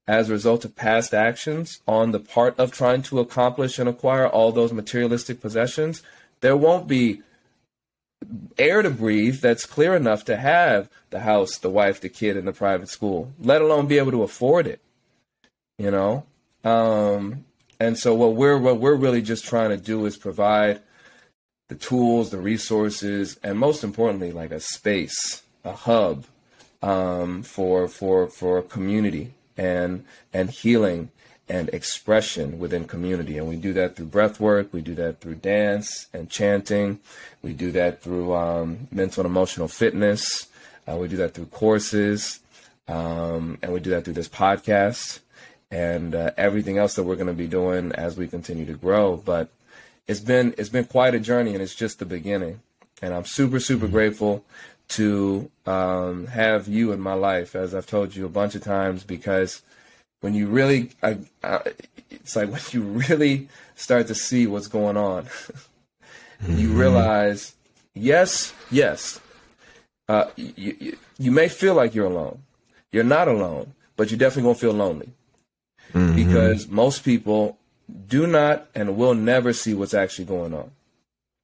as 0.08 0.30
a 0.30 0.34
result 0.34 0.66
of 0.66 0.76
past 0.76 1.14
actions 1.14 1.80
on 1.88 2.12
the 2.12 2.20
part 2.20 2.58
of 2.60 2.72
trying 2.72 3.02
to 3.04 3.20
accomplish 3.20 3.80
and 3.80 3.88
acquire 3.88 4.28
all 4.28 4.52
those 4.52 4.74
materialistic 4.74 5.40
possessions, 5.40 6.04
there 6.42 6.58
won't 6.58 6.88
be 6.88 7.22
air 8.58 8.82
to 8.82 8.90
breathe 8.90 9.42
that's 9.42 9.66
clear 9.66 9.96
enough 9.96 10.26
to 10.26 10.38
have 10.38 10.90
the 11.10 11.22
house, 11.22 11.58
the 11.58 11.70
wife, 11.70 12.02
the 12.02 12.10
kid, 12.10 12.38
and 12.38 12.48
the 12.48 12.54
private 12.54 12.90
school, 12.90 13.32
let 13.40 13.62
alone 13.62 13.88
be 13.88 13.98
able 13.98 14.12
to 14.12 14.24
afford 14.24 14.68
it. 14.68 14.82
You 15.78 15.92
know? 15.92 16.26
Um, 16.64 17.46
and 17.80 17.98
so 17.98 18.14
what 18.14 18.36
we're 18.36 18.58
what 18.58 18.80
we're 18.80 18.96
really 18.96 19.22
just 19.22 19.46
trying 19.46 19.70
to 19.70 19.78
do 19.78 20.06
is 20.06 20.18
provide 20.18 20.82
the 21.70 21.76
tools, 21.76 22.30
the 22.30 22.38
resources, 22.38 23.38
and 23.44 23.58
most 23.58 23.84
importantly, 23.84 24.32
like 24.32 24.52
a 24.52 24.60
space, 24.60 25.44
a 25.64 25.74
hub 25.74 26.26
um, 26.82 27.44
for 27.44 27.88
for 27.88 28.28
for 28.28 28.62
community 28.62 29.34
and 29.58 30.06
and 30.32 30.50
healing 30.50 31.10
and 31.50 31.70
expression 31.70 32.60
within 32.60 32.86
community. 32.86 33.38
And 33.38 33.48
we 33.48 33.56
do 33.56 33.74
that 33.74 33.96
through 33.96 34.08
breath 34.08 34.40
work. 34.40 34.72
We 34.72 34.82
do 34.82 34.96
that 34.96 35.20
through 35.20 35.36
dance 35.36 36.08
and 36.14 36.30
chanting. 36.30 37.00
We 37.42 37.54
do 37.54 37.72
that 37.74 38.02
through 38.02 38.34
um, 38.34 38.88
mental 38.92 39.22
and 39.22 39.30
emotional 39.30 39.68
fitness. 39.68 40.48
Uh, 40.88 40.96
we 40.98 41.08
do 41.08 41.18
that 41.18 41.34
through 41.34 41.48
courses. 41.48 42.40
Um, 42.88 43.58
and 43.62 43.72
we 43.72 43.80
do 43.80 43.92
that 43.92 44.06
through 44.06 44.14
this 44.14 44.30
podcast 44.30 45.20
and 45.74 46.14
uh, 46.14 46.32
everything 46.38 46.78
else 46.78 46.96
that 46.96 47.04
we're 47.04 47.16
going 47.16 47.28
to 47.28 47.34
be 47.34 47.48
doing 47.48 47.92
as 47.94 48.16
we 48.16 48.28
continue 48.28 48.66
to 48.66 48.74
grow. 48.74 49.18
But 49.18 49.50
it's 50.08 50.20
been 50.20 50.54
it's 50.58 50.70
been 50.70 50.86
quite 50.86 51.16
a 51.16 51.20
journey, 51.20 51.54
and 51.54 51.62
it's 51.62 51.76
just 51.76 52.00
the 52.00 52.06
beginning. 52.06 52.62
And 53.02 53.14
I'm 53.14 53.26
super 53.26 53.60
super 53.60 53.86
mm-hmm. 53.86 53.96
grateful 53.96 54.46
to 54.90 55.50
um, 55.66 56.28
have 56.28 56.68
you 56.68 56.92
in 56.92 57.00
my 57.00 57.14
life, 57.14 57.56
as 57.56 57.74
I've 57.74 57.88
told 57.88 58.16
you 58.16 58.26
a 58.26 58.30
bunch 58.30 58.54
of 58.54 58.64
times, 58.64 59.04
because 59.04 59.62
when 60.24 60.34
you 60.34 60.48
really, 60.48 60.90
I, 61.04 61.18
I, 61.44 61.60
it's 62.10 62.38
like 62.38 62.50
when 62.50 62.62
you 62.72 62.82
really 62.82 63.50
start 63.76 64.08
to 64.08 64.16
see 64.16 64.48
what's 64.48 64.70
going 64.70 64.96
on, 64.96 65.26
mm-hmm. 66.42 66.58
you 66.58 66.70
realize, 66.70 67.56
yes, 67.94 68.54
yes, 68.72 69.20
uh, 70.08 70.30
you, 70.38 70.78
you, 70.80 70.98
you 71.20 71.30
may 71.30 71.50
feel 71.50 71.76
like 71.76 71.94
you're 71.94 72.06
alone. 72.06 72.42
You're 72.94 73.04
not 73.04 73.28
alone, 73.28 73.74
but 73.98 74.12
you 74.12 74.18
definitely 74.18 74.48
won't 74.48 74.60
feel 74.60 74.72
lonely 74.72 75.10
mm-hmm. 75.94 76.16
because 76.16 76.70
most 76.70 77.04
people 77.04 77.58
do 78.08 78.26
not 78.26 78.68
and 78.74 78.96
will 78.96 79.16
never 79.16 79.52
see 79.52 79.74
what's 79.74 79.94
actually 79.94 80.26
going 80.26 80.54
on. 80.54 80.72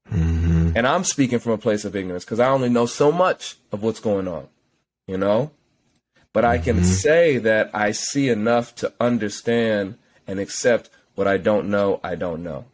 Mm-hmm. 0.10 0.72
And 0.78 0.88
I'm 0.88 1.04
speaking 1.04 1.40
from 1.40 1.52
a 1.52 1.58
place 1.58 1.84
of 1.84 1.98
ignorance 1.98 2.24
because 2.24 2.40
I 2.40 2.48
only 2.48 2.70
know 2.70 2.86
so 2.86 3.12
much 3.12 3.58
of 3.74 3.84
what's 3.84 4.00
going 4.00 4.30
on, 4.30 4.48
you 5.06 5.18
know? 5.18 5.52
But 6.34 6.46
I 6.46 6.58
can 6.58 6.78
mm-hmm. 6.78 6.86
say 6.86 7.38
that 7.38 7.72
I 7.74 7.92
see 7.92 8.30
enough 8.30 8.76
to 8.76 8.94
understand 9.00 9.98
and 10.28 10.40
accept 10.40 10.90
what 11.16 11.28
I 11.28 11.38
don't 11.38 11.70
know, 11.70 12.00
I 12.04 12.16
don't 12.16 12.44
know. 12.44 12.66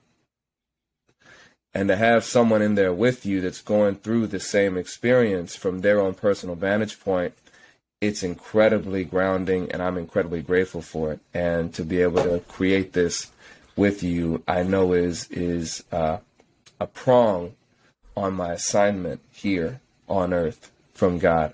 And 1.73 1.89
to 1.89 1.95
have 1.95 2.23
someone 2.23 2.61
in 2.61 2.75
there 2.75 2.93
with 2.93 3.25
you 3.25 3.41
that's 3.41 3.61
going 3.61 3.95
through 3.95 4.27
the 4.27 4.39
same 4.39 4.77
experience 4.77 5.55
from 5.55 5.81
their 5.81 5.99
own 5.99 6.13
personal 6.13 6.55
vantage 6.55 6.99
point, 6.99 7.33
it's 7.99 8.23
incredibly 8.23 9.03
grounding 9.03 9.71
and 9.71 9.81
I'm 9.81 9.97
incredibly 9.97 10.41
grateful 10.41 10.81
for 10.81 11.11
it. 11.13 11.19
And 11.33 11.73
to 11.73 11.83
be 11.83 12.01
able 12.01 12.23
to 12.23 12.39
create 12.47 12.93
this 12.93 13.31
with 13.75 14.03
you, 14.03 14.43
I 14.47 14.63
know 14.63 14.93
is 14.93 15.29
is 15.29 15.83
uh, 15.91 16.19
a 16.79 16.87
prong 16.87 17.53
on 18.15 18.33
my 18.33 18.53
assignment 18.53 19.21
here 19.31 19.81
on 20.07 20.33
earth 20.33 20.71
from 20.93 21.19
God. 21.19 21.53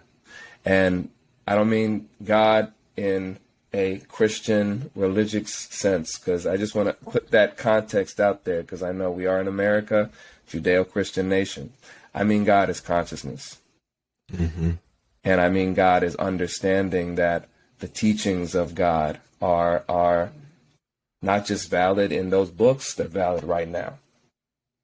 And 0.64 1.10
I 1.48 1.56
don't 1.56 1.70
mean 1.70 2.10
God 2.24 2.72
in 2.96 3.40
a 3.74 4.00
Christian 4.10 4.92
religious 4.96 5.54
sense, 5.54 6.20
because 6.20 6.46
I 6.46 6.58
just 6.58 6.76
want 6.76 6.90
to 6.90 7.06
put 7.10 7.32
that 7.32 7.58
context 7.58 8.20
out 8.20 8.44
there, 8.44 8.62
because 8.62 8.84
I 8.84 8.92
know 8.92 9.10
we 9.12 9.26
are 9.26 9.40
in 9.40 9.48
America, 9.48 10.10
Judeo 10.50 10.90
Christian 10.90 11.30
nation. 11.30 11.72
I 12.14 12.24
mean 12.24 12.44
God 12.44 12.70
is 12.70 12.82
consciousness. 12.82 13.60
Mm-hmm. 14.32 14.72
And 15.24 15.42
I 15.42 15.50
mean 15.50 15.74
God 15.74 16.04
is 16.04 16.16
understanding 16.18 17.16
that 17.16 17.48
the 17.80 17.88
teachings 17.88 18.56
of 18.56 18.76
God 18.76 19.20
are 19.42 19.84
are 19.88 20.32
not 21.22 21.46
just 21.46 21.70
valid 21.70 22.12
in 22.12 22.30
those 22.30 22.52
books, 22.52 22.94
they're 22.94 23.08
valid 23.08 23.44
right 23.44 23.70
now. 23.70 23.94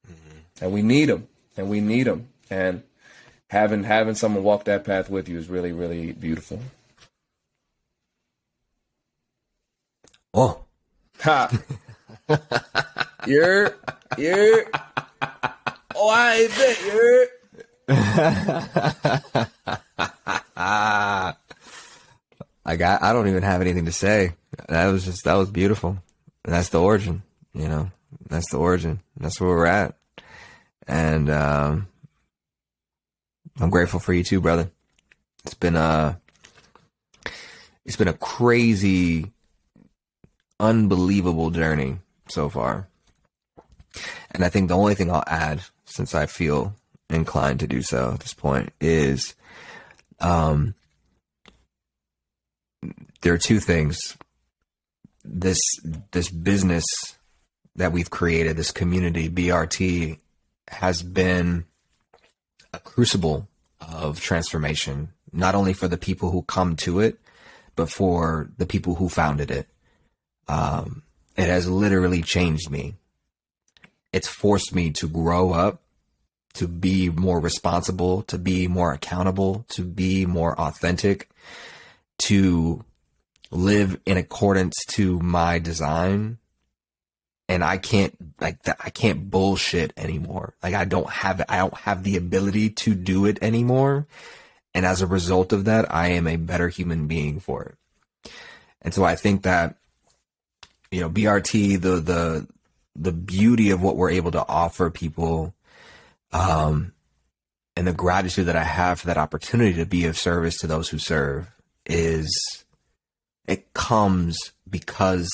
Mm-hmm. 0.07 0.37
And 0.61 0.71
we 0.71 0.81
need 0.81 1.05
them, 1.05 1.27
and 1.57 1.69
we 1.69 1.81
need 1.81 2.03
them. 2.03 2.29
And 2.49 2.83
having 3.49 3.83
having 3.83 4.15
someone 4.15 4.43
walk 4.43 4.65
that 4.65 4.83
path 4.83 5.09
with 5.09 5.29
you 5.29 5.37
is 5.37 5.47
really 5.47 5.71
really 5.71 6.11
beautiful. 6.13 6.59
Oh, 10.33 10.61
ha! 11.19 11.49
you're 13.27 13.75
you're. 14.17 14.65
Oh, 15.95 16.09
I 16.09 16.47
bet 16.47 16.85
you're. 16.85 17.27
I 22.65 22.75
got. 22.75 23.01
I 23.01 23.13
don't 23.13 23.29
even 23.29 23.43
have 23.43 23.61
anything 23.61 23.85
to 23.85 23.91
say. 23.91 24.33
That 24.67 24.87
was 24.87 25.05
just. 25.05 25.23
That 25.23 25.35
was 25.35 25.49
beautiful. 25.49 25.97
And 26.45 26.53
that's 26.53 26.69
the 26.69 26.81
origin. 26.81 27.23
You 27.53 27.67
know. 27.67 27.91
That's 28.29 28.49
the 28.51 28.57
origin. 28.57 28.99
That's 29.19 29.39
where 29.39 29.49
we're 29.49 29.65
at. 29.65 29.95
And 30.87 31.29
um, 31.29 31.87
I'm 33.59 33.69
grateful 33.69 33.99
for 33.99 34.13
you 34.13 34.23
too, 34.23 34.41
brother. 34.41 34.69
It's 35.43 35.53
been 35.53 35.75
a 35.75 36.19
it's 37.85 37.95
been 37.95 38.07
a 38.07 38.13
crazy, 38.13 39.31
unbelievable 40.59 41.49
journey 41.49 41.99
so 42.27 42.49
far. 42.49 42.87
And 44.31 44.43
I 44.43 44.49
think 44.49 44.67
the 44.67 44.77
only 44.77 44.93
thing 44.93 45.09
I'll 45.09 45.23
add, 45.25 45.61
since 45.85 46.13
I 46.13 46.25
feel 46.25 46.75
inclined 47.09 47.61
to 47.61 47.67
do 47.67 47.81
so 47.81 48.11
at 48.13 48.19
this 48.19 48.33
point, 48.33 48.73
is 48.79 49.35
um 50.19 50.75
there 53.21 53.33
are 53.33 53.39
two 53.39 53.59
things. 53.59 54.17
This 55.23 55.59
this 56.11 56.29
business 56.29 56.85
that 57.75 57.91
we've 57.91 58.09
created, 58.09 58.57
this 58.57 58.71
community, 58.71 59.29
BRT, 59.29 60.19
has 60.67 61.01
been 61.01 61.65
a 62.77 62.79
crucible 62.79 63.47
of 63.81 64.21
transformation, 64.21 65.09
not 65.33 65.55
only 65.55 65.73
for 65.73 65.87
the 65.87 65.97
people 65.97 66.31
who 66.31 66.43
come 66.43 66.75
to 66.77 66.99
it, 66.99 67.19
but 67.75 67.89
for 67.89 68.49
the 68.57 68.65
people 68.65 68.95
who 68.95 69.09
founded 69.09 69.51
it. 69.51 69.67
Um, 70.47 71.03
it 71.35 71.47
has 71.47 71.67
literally 71.67 72.21
changed 72.21 72.69
me. 72.69 72.95
It's 74.13 74.27
forced 74.27 74.73
me 74.73 74.91
to 74.91 75.07
grow 75.07 75.51
up, 75.51 75.81
to 76.53 76.67
be 76.67 77.09
more 77.09 77.39
responsible, 77.39 78.21
to 78.23 78.37
be 78.37 78.67
more 78.67 78.93
accountable, 78.93 79.65
to 79.69 79.83
be 79.83 80.25
more 80.25 80.59
authentic, 80.59 81.29
to 82.19 82.83
live 83.51 83.99
in 84.05 84.17
accordance 84.17 84.75
to 84.89 85.19
my 85.19 85.59
design 85.59 86.37
and 87.49 87.63
I 87.63 87.77
can't 87.77 88.15
like 88.39 88.63
that. 88.63 88.77
I 88.83 88.89
can't 88.89 89.29
bullshit 89.29 89.93
anymore. 89.97 90.53
Like 90.61 90.73
I 90.73 90.85
don't 90.85 91.09
have 91.09 91.43
I 91.47 91.57
don't 91.57 91.73
have 91.73 92.03
the 92.03 92.17
ability 92.17 92.71
to 92.71 92.93
do 92.93 93.25
it 93.25 93.39
anymore. 93.41 94.07
And 94.73 94.85
as 94.85 95.01
a 95.01 95.07
result 95.07 95.53
of 95.53 95.65
that, 95.65 95.91
I 95.93 96.09
am 96.09 96.27
a 96.27 96.35
better 96.35 96.69
human 96.69 97.07
being 97.07 97.39
for 97.39 97.63
it. 97.63 98.31
And 98.81 98.93
so 98.93 99.03
I 99.03 99.15
think 99.15 99.43
that 99.43 99.75
you 100.91 101.01
know 101.01 101.09
BRT 101.09 101.81
the 101.81 101.99
the 101.99 102.47
the 102.95 103.11
beauty 103.11 103.71
of 103.71 103.81
what 103.81 103.95
we're 103.95 104.11
able 104.11 104.31
to 104.31 104.47
offer 104.47 104.89
people 104.89 105.53
um 106.33 106.93
and 107.75 107.85
the 107.85 107.93
gratitude 107.93 108.47
that 108.47 108.55
I 108.55 108.63
have 108.63 108.99
for 108.99 109.07
that 109.07 109.19
opportunity 109.19 109.73
to 109.75 109.85
be 109.85 110.05
of 110.05 110.17
service 110.17 110.57
to 110.59 110.67
those 110.67 110.89
who 110.89 110.97
serve 110.97 111.51
is 111.85 112.65
it 113.47 113.71
comes 113.73 114.51
because 114.69 115.29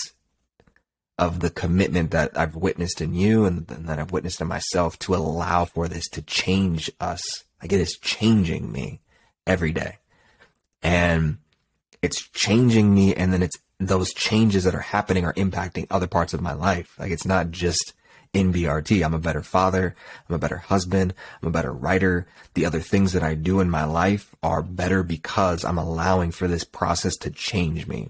of 1.17 1.39
the 1.39 1.49
commitment 1.49 2.11
that 2.11 2.37
I've 2.37 2.55
witnessed 2.55 3.01
in 3.01 3.13
you 3.13 3.45
and, 3.45 3.69
and, 3.69 3.87
that 3.87 3.99
I've 3.99 4.11
witnessed 4.11 4.41
in 4.41 4.47
myself 4.47 4.97
to 4.99 5.15
allow 5.15 5.65
for 5.65 5.87
this 5.87 6.07
to 6.09 6.21
change 6.21 6.91
us. 6.99 7.43
Like 7.61 7.71
it 7.71 7.79
is 7.79 7.97
changing 7.97 8.71
me 8.71 9.01
every 9.45 9.71
day. 9.71 9.99
And 10.81 11.37
it's 12.01 12.27
changing 12.29 12.93
me. 12.93 13.13
And 13.13 13.31
then 13.31 13.43
it's 13.43 13.57
those 13.79 14.13
changes 14.13 14.63
that 14.63 14.75
are 14.75 14.79
happening 14.79 15.25
are 15.25 15.33
impacting 15.33 15.87
other 15.89 16.07
parts 16.07 16.33
of 16.33 16.41
my 16.41 16.53
life. 16.53 16.95
Like 16.97 17.11
it's 17.11 17.25
not 17.25 17.51
just 17.51 17.93
in 18.33 18.51
BRT. 18.51 19.05
I'm 19.05 19.13
a 19.13 19.19
better 19.19 19.43
father. 19.43 19.95
I'm 20.27 20.35
a 20.35 20.39
better 20.39 20.57
husband. 20.57 21.13
I'm 21.41 21.49
a 21.49 21.51
better 21.51 21.71
writer. 21.71 22.27
The 22.55 22.65
other 22.65 22.79
things 22.79 23.13
that 23.13 23.23
I 23.23 23.35
do 23.35 23.59
in 23.59 23.69
my 23.69 23.85
life 23.85 24.35
are 24.41 24.63
better 24.63 25.03
because 25.03 25.63
I'm 25.63 25.77
allowing 25.77 26.31
for 26.31 26.47
this 26.47 26.63
process 26.63 27.15
to 27.17 27.29
change 27.29 27.87
me. 27.87 28.09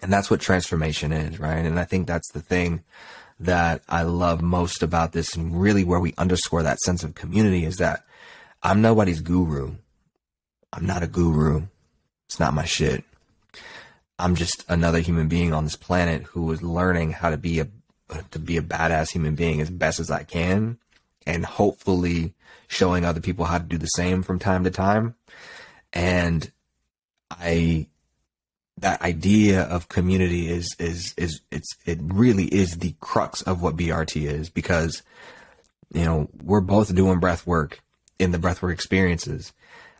And 0.00 0.12
that's 0.12 0.30
what 0.30 0.40
transformation 0.40 1.12
is, 1.12 1.38
right? 1.38 1.64
And 1.64 1.78
I 1.78 1.84
think 1.84 2.06
that's 2.06 2.30
the 2.32 2.40
thing 2.40 2.82
that 3.40 3.82
I 3.88 4.02
love 4.02 4.42
most 4.42 4.82
about 4.82 5.12
this 5.12 5.34
and 5.34 5.60
really 5.60 5.84
where 5.84 6.00
we 6.00 6.14
underscore 6.18 6.62
that 6.62 6.80
sense 6.80 7.02
of 7.02 7.14
community 7.14 7.64
is 7.64 7.76
that 7.76 8.04
I'm 8.62 8.80
nobody's 8.80 9.20
guru. 9.20 9.74
I'm 10.72 10.86
not 10.86 11.02
a 11.02 11.06
guru. 11.06 11.62
It's 12.26 12.40
not 12.40 12.54
my 12.54 12.64
shit. 12.64 13.04
I'm 14.18 14.34
just 14.34 14.64
another 14.68 15.00
human 15.00 15.28
being 15.28 15.52
on 15.52 15.64
this 15.64 15.76
planet 15.76 16.22
who 16.22 16.50
is 16.52 16.62
learning 16.62 17.12
how 17.12 17.30
to 17.30 17.36
be 17.36 17.60
a 17.60 17.68
to 18.30 18.38
be 18.38 18.56
a 18.56 18.62
badass 18.62 19.10
human 19.10 19.34
being 19.34 19.60
as 19.60 19.70
best 19.70 19.98
as 19.98 20.10
I 20.10 20.24
can 20.24 20.78
and 21.26 21.44
hopefully 21.44 22.34
showing 22.68 23.04
other 23.04 23.20
people 23.20 23.44
how 23.46 23.58
to 23.58 23.64
do 23.64 23.78
the 23.78 23.86
same 23.86 24.22
from 24.22 24.38
time 24.38 24.64
to 24.64 24.70
time. 24.70 25.14
And 25.92 26.50
I 27.30 27.88
that 28.78 29.02
idea 29.02 29.62
of 29.62 29.88
community 29.88 30.48
is 30.48 30.74
is 30.78 31.14
is 31.16 31.40
it's 31.50 31.76
it 31.86 31.98
really 32.02 32.46
is 32.46 32.78
the 32.78 32.94
crux 33.00 33.42
of 33.42 33.62
what 33.62 33.76
BRT 33.76 34.26
is 34.26 34.50
because 34.50 35.02
you 35.94 36.04
know, 36.04 36.28
we're 36.42 36.60
both 36.60 36.94
doing 36.94 37.20
breath 37.20 37.46
work 37.46 37.80
in 38.18 38.32
the 38.32 38.38
breathwork 38.38 38.72
experiences. 38.72 39.52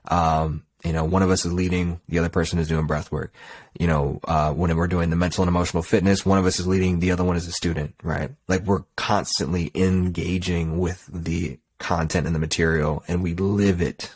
Um, 0.08 0.64
you 0.84 0.92
know, 0.92 1.04
one 1.04 1.22
of 1.22 1.30
us 1.30 1.46
is 1.46 1.52
leading, 1.52 2.00
the 2.08 2.18
other 2.18 2.28
person 2.28 2.58
is 2.58 2.68
doing 2.68 2.86
breath 2.86 3.10
work. 3.10 3.32
You 3.78 3.86
know, 3.86 4.20
uh, 4.24 4.52
when 4.52 4.76
we're 4.76 4.86
doing 4.86 5.08
the 5.08 5.16
mental 5.16 5.42
and 5.42 5.48
emotional 5.48 5.82
fitness, 5.82 6.26
one 6.26 6.38
of 6.38 6.44
us 6.44 6.60
is 6.60 6.66
leading, 6.66 6.98
the 6.98 7.12
other 7.12 7.24
one 7.24 7.36
is 7.36 7.48
a 7.48 7.52
student, 7.52 7.94
right? 8.02 8.30
Like 8.48 8.62
we're 8.64 8.84
constantly 8.96 9.70
engaging 9.74 10.78
with 10.78 11.08
the 11.10 11.58
content 11.78 12.26
and 12.26 12.34
the 12.34 12.40
material 12.40 13.02
and 13.08 13.22
we 13.22 13.34
live 13.34 13.80
it. 13.80 14.14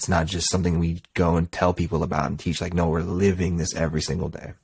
It's 0.00 0.08
not 0.08 0.24
just 0.24 0.48
something 0.50 0.78
we 0.78 1.02
go 1.12 1.36
and 1.36 1.52
tell 1.52 1.74
people 1.74 2.02
about 2.02 2.24
and 2.24 2.40
teach. 2.40 2.62
Like, 2.62 2.72
no, 2.72 2.88
we're 2.88 3.02
living 3.02 3.58
this 3.58 3.74
every 3.74 4.00
single 4.00 4.30
day. 4.30 4.54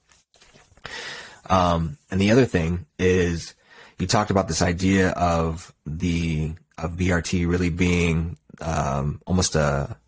Um, 1.51 1.99
and 2.11 2.19
the 2.19 2.31
other 2.31 2.47
thing 2.47 2.87
is 2.99 3.55
you 3.99 4.07
talked 4.07 4.31
about 4.31 4.49
this 4.49 4.63
idea 4.63 5.11
of 5.11 5.75
the, 5.85 6.55
of 6.79 6.93
BRT 6.93 7.47
really 7.47 7.69
being, 7.69 8.39
um, 8.63 9.21
almost 9.27 9.57
a, 9.57 9.99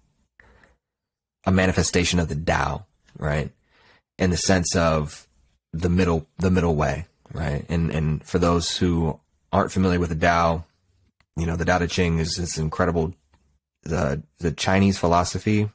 a 1.45 1.53
manifestation 1.53 2.21
of 2.21 2.31
the 2.31 2.35
Tao, 2.35 2.87
right? 3.19 3.51
In 4.19 4.31
the 4.31 4.39
sense 4.39 4.75
of 4.75 5.29
the 5.75 5.91
middle, 5.91 6.27
the 6.39 6.51
middle 6.51 6.75
way, 6.75 7.05
right? 7.35 7.67
And 7.69 7.91
and 7.91 8.25
for 8.25 8.39
those 8.39 8.79
who 8.79 9.21
aren't 9.53 9.73
familiar 9.73 10.01
with 10.01 10.09
the 10.09 10.17
Tao, 10.17 10.65
you 11.37 11.45
know, 11.45 11.57
the 11.57 11.67
Tao 11.67 11.81
Te 11.81 11.87
Ching 11.87 12.19
is 12.19 12.37
this 12.37 12.57
incredible, 12.57 13.13
the 13.83 14.23
the 14.39 14.53
Chinese 14.53 14.99
philosophy. 14.99 15.71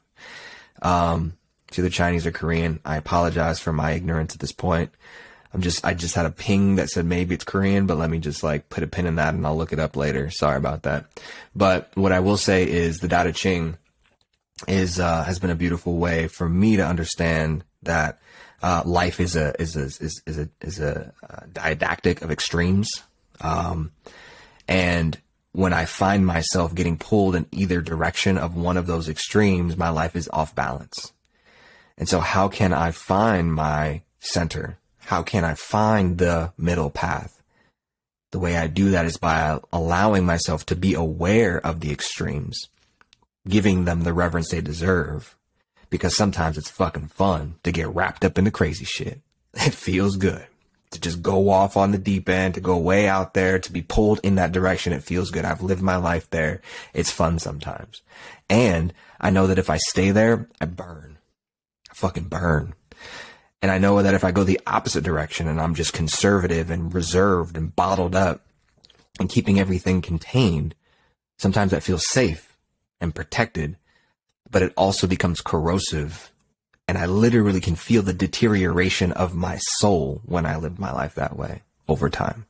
Um, 0.82 1.36
to 1.70 1.82
the 1.82 1.90
Chinese 1.90 2.24
or 2.24 2.30
Korean, 2.30 2.78
I 2.84 2.96
apologize 2.96 3.58
for 3.58 3.72
my 3.72 3.92
ignorance 3.92 4.34
at 4.34 4.40
this 4.40 4.52
point. 4.52 4.90
I'm 5.52 5.60
just, 5.60 5.84
I 5.84 5.94
just 5.94 6.14
had 6.14 6.26
a 6.26 6.30
ping 6.30 6.76
that 6.76 6.88
said 6.88 7.04
maybe 7.04 7.34
it's 7.34 7.44
Korean, 7.44 7.86
but 7.86 7.96
let 7.96 8.10
me 8.10 8.18
just 8.18 8.42
like 8.42 8.68
put 8.68 8.82
a 8.82 8.88
pin 8.88 9.06
in 9.06 9.16
that 9.16 9.34
and 9.34 9.46
I'll 9.46 9.56
look 9.56 9.72
it 9.72 9.78
up 9.78 9.96
later. 9.96 10.30
Sorry 10.30 10.56
about 10.56 10.82
that. 10.82 11.06
But 11.54 11.90
what 11.94 12.12
I 12.12 12.20
will 12.20 12.36
say 12.36 12.68
is 12.68 12.98
the 12.98 13.08
Tao 13.08 13.24
Te 13.24 13.32
Ching 13.32 13.76
is 14.66 14.98
uh, 14.98 15.24
has 15.24 15.38
been 15.38 15.50
a 15.50 15.56
beautiful 15.56 15.96
way 15.96 16.28
for 16.28 16.48
me 16.48 16.76
to 16.76 16.86
understand 16.86 17.64
that 17.82 18.20
uh, 18.62 18.82
life 18.84 19.20
is 19.20 19.36
a 19.36 19.60
is 19.60 19.76
a 19.76 19.84
is, 19.84 20.22
is 20.26 20.38
a 20.38 20.48
is 20.60 20.80
a 20.80 21.12
uh, 21.28 21.46
didactic 21.52 22.22
of 22.22 22.30
extremes, 22.30 23.02
um, 23.40 23.92
and 24.66 25.20
when 25.54 25.72
I 25.72 25.84
find 25.84 26.26
myself 26.26 26.74
getting 26.74 26.98
pulled 26.98 27.36
in 27.36 27.46
either 27.52 27.80
direction 27.80 28.36
of 28.38 28.56
one 28.56 28.76
of 28.76 28.88
those 28.88 29.08
extremes, 29.08 29.76
my 29.76 29.88
life 29.88 30.16
is 30.16 30.28
off 30.32 30.52
balance. 30.52 31.12
And 31.96 32.08
so, 32.08 32.18
how 32.18 32.48
can 32.48 32.72
I 32.72 32.90
find 32.90 33.54
my 33.54 34.02
center? 34.18 34.78
How 34.98 35.22
can 35.22 35.44
I 35.44 35.54
find 35.54 36.18
the 36.18 36.52
middle 36.58 36.90
path? 36.90 37.40
The 38.32 38.40
way 38.40 38.56
I 38.56 38.66
do 38.66 38.90
that 38.90 39.04
is 39.06 39.16
by 39.16 39.60
allowing 39.72 40.26
myself 40.26 40.66
to 40.66 40.76
be 40.76 40.94
aware 40.94 41.64
of 41.64 41.78
the 41.78 41.92
extremes 41.92 42.68
giving 43.46 43.84
them 43.84 44.02
the 44.02 44.12
reverence 44.12 44.50
they 44.50 44.60
deserve 44.60 45.36
because 45.88 46.16
sometimes 46.16 46.58
it's 46.58 46.70
fucking 46.70 47.06
fun 47.06 47.54
to 47.62 47.70
get 47.70 47.94
wrapped 47.94 48.24
up 48.24 48.38
in 48.38 48.44
the 48.44 48.50
crazy 48.50 48.84
shit. 48.84 49.20
It 49.54 49.72
feels 49.72 50.16
good 50.16 50.46
to 50.94 51.00
just 51.00 51.22
go 51.22 51.50
off 51.50 51.76
on 51.76 51.92
the 51.92 51.98
deep 51.98 52.28
end, 52.28 52.54
to 52.54 52.60
go 52.60 52.76
way 52.76 53.06
out 53.06 53.34
there, 53.34 53.58
to 53.58 53.72
be 53.72 53.82
pulled 53.82 54.20
in 54.22 54.36
that 54.36 54.52
direction. 54.52 54.92
It 54.92 55.02
feels 55.02 55.30
good. 55.30 55.44
I've 55.44 55.62
lived 55.62 55.82
my 55.82 55.96
life 55.96 56.28
there. 56.30 56.62
It's 56.92 57.10
fun 57.10 57.38
sometimes. 57.38 58.02
And 58.48 58.94
I 59.20 59.30
know 59.30 59.46
that 59.46 59.58
if 59.58 59.70
I 59.70 59.76
stay 59.76 60.10
there, 60.10 60.48
I 60.60 60.66
burn. 60.66 61.18
I 61.90 61.94
fucking 61.94 62.24
burn. 62.24 62.74
And 63.60 63.70
I 63.70 63.78
know 63.78 64.02
that 64.02 64.14
if 64.14 64.24
I 64.24 64.30
go 64.30 64.44
the 64.44 64.60
opposite 64.66 65.04
direction 65.04 65.48
and 65.48 65.60
I'm 65.60 65.74
just 65.74 65.94
conservative 65.94 66.70
and 66.70 66.92
reserved 66.92 67.56
and 67.56 67.74
bottled 67.74 68.14
up 68.14 68.42
and 69.18 69.28
keeping 69.28 69.58
everything 69.58 70.02
contained, 70.02 70.74
sometimes 71.38 71.70
that 71.70 71.82
feels 71.82 72.06
safe 72.06 72.56
and 73.00 73.14
protected, 73.14 73.76
but 74.50 74.62
it 74.62 74.74
also 74.76 75.06
becomes 75.06 75.40
corrosive. 75.40 76.30
And 76.86 76.98
I 76.98 77.06
literally 77.06 77.60
can 77.60 77.76
feel 77.76 78.02
the 78.02 78.12
deterioration 78.12 79.12
of 79.12 79.34
my 79.34 79.56
soul 79.56 80.20
when 80.24 80.44
I 80.44 80.56
live 80.56 80.78
my 80.78 80.92
life 80.92 81.14
that 81.14 81.36
way 81.36 81.62
over 81.88 82.10
time. 82.10 82.46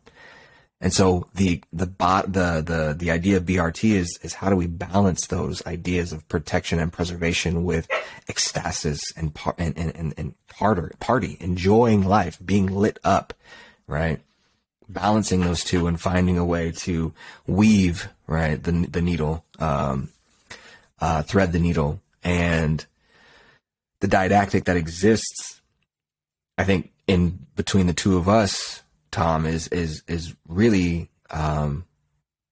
And 0.80 0.92
so 0.92 1.28
the 1.34 1.62
the 1.72 1.86
bot 1.86 2.32
the 2.32 2.60
the 2.60 2.94
the 2.96 3.10
idea 3.10 3.38
of 3.38 3.44
BRT 3.44 3.92
is 3.92 4.18
is 4.22 4.34
how 4.34 4.50
do 4.50 4.56
we 4.56 4.66
balance 4.66 5.26
those 5.26 5.64
ideas 5.66 6.12
of 6.12 6.28
protection 6.28 6.78
and 6.78 6.92
preservation 6.92 7.64
with 7.64 7.88
ecstasis 8.28 9.00
and 9.16 9.34
par- 9.34 9.54
and 9.56 9.78
and 9.78 9.96
and, 9.96 10.14
and 10.18 10.34
party 10.48 10.94
party 11.00 11.38
enjoying 11.40 12.04
life 12.04 12.38
being 12.44 12.66
lit 12.66 12.98
up, 13.02 13.32
right? 13.86 14.20
Balancing 14.86 15.40
those 15.40 15.64
two 15.64 15.86
and 15.86 15.98
finding 15.98 16.36
a 16.36 16.44
way 16.44 16.70
to 16.72 17.14
weave 17.46 18.08
right 18.26 18.62
the 18.62 18.72
the 18.72 19.00
needle 19.00 19.42
um, 19.58 20.10
uh, 21.00 21.22
thread 21.22 21.52
the 21.52 21.60
needle 21.60 22.00
and 22.22 22.84
the 24.04 24.08
didactic 24.08 24.64
that 24.64 24.76
exists, 24.76 25.62
I 26.58 26.64
think 26.64 26.92
in 27.06 27.46
between 27.56 27.86
the 27.86 27.94
two 27.94 28.18
of 28.18 28.28
us, 28.28 28.82
Tom, 29.10 29.46
is 29.46 29.66
is 29.68 30.02
is 30.06 30.34
really 30.46 31.08
um, 31.30 31.86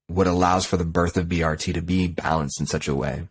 what 0.07 0.25
allows 0.25 0.65
for 0.65 0.77
the 0.77 0.83
birth 0.83 1.15
of 1.15 1.27
BRT 1.27 1.71
to 1.75 1.81
be 1.83 2.07
balanced 2.07 2.59
in 2.59 2.65
such 2.65 2.87
a 2.87 2.95
way, 2.95 3.27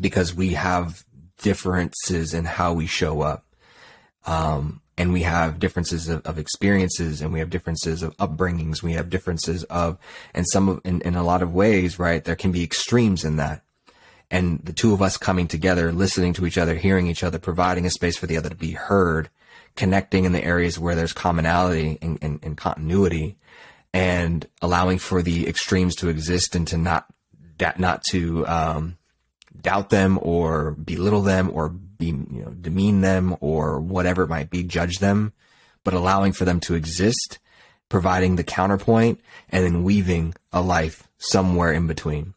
because 0.00 0.34
we 0.34 0.54
have 0.54 1.04
differences 1.40 2.34
in 2.34 2.46
how 2.46 2.72
we 2.72 2.88
show 2.88 3.20
up, 3.20 3.44
um, 4.24 4.82
and 4.98 5.12
we 5.12 5.22
have 5.22 5.60
differences 5.60 6.08
of, 6.08 6.26
of, 6.26 6.40
experiences, 6.40 7.22
and 7.22 7.32
we 7.32 7.38
have 7.38 7.48
differences 7.48 8.02
of 8.02 8.16
upbringings, 8.16 8.82
we 8.82 8.94
have 8.94 9.08
differences 9.08 9.62
of, 9.64 9.98
and 10.34 10.48
some 10.48 10.68
of, 10.68 10.80
in, 10.84 11.00
in 11.02 11.14
a 11.14 11.22
lot 11.22 11.42
of 11.42 11.54
ways, 11.54 11.96
right? 11.96 12.24
There 12.24 12.34
can 12.34 12.50
be 12.50 12.64
extremes 12.64 13.24
in 13.24 13.36
that, 13.36 13.62
and 14.30 14.60
the 14.64 14.72
two 14.72 14.92
of 14.92 15.02
us 15.02 15.16
coming 15.16 15.46
together, 15.46 15.92
listening 15.92 16.32
to 16.34 16.46
each 16.46 16.58
other, 16.58 16.74
hearing 16.74 17.06
each 17.06 17.22
other, 17.22 17.38
providing 17.38 17.86
a 17.86 17.90
space 17.90 18.16
for 18.16 18.26
the 18.26 18.36
other 18.36 18.48
to 18.48 18.56
be 18.56 18.72
heard, 18.72 19.28
connecting 19.76 20.24
in 20.24 20.32
the 20.32 20.44
areas 20.44 20.78
where 20.78 20.94
there's 20.94 21.12
commonality 21.12 21.98
and, 22.02 22.18
and, 22.22 22.40
and 22.42 22.56
continuity, 22.56 23.36
and 23.94 24.46
allowing 24.60 24.98
for 24.98 25.22
the 25.22 25.48
extremes 25.48 25.94
to 25.96 26.08
exist 26.08 26.54
and 26.54 26.66
to 26.68 26.76
not 26.76 27.06
not 27.78 28.02
to 28.10 28.46
um, 28.46 28.98
doubt 29.58 29.88
them 29.88 30.18
or 30.20 30.72
belittle 30.72 31.22
them 31.22 31.50
or 31.54 31.70
be 31.70 32.08
you 32.08 32.44
know 32.44 32.50
demean 32.50 33.00
them 33.00 33.34
or 33.40 33.80
whatever 33.80 34.24
it 34.24 34.28
might 34.28 34.50
be, 34.50 34.62
judge 34.62 34.98
them, 34.98 35.32
but 35.84 35.94
allowing 35.94 36.32
for 36.32 36.44
them 36.44 36.60
to 36.60 36.74
exist, 36.74 37.38
providing 37.88 38.36
the 38.36 38.44
counterpoint, 38.44 39.20
and 39.48 39.64
then 39.64 39.84
weaving 39.84 40.34
a 40.52 40.60
life 40.60 41.08
somewhere 41.16 41.72
in 41.72 41.86
between 41.86 42.34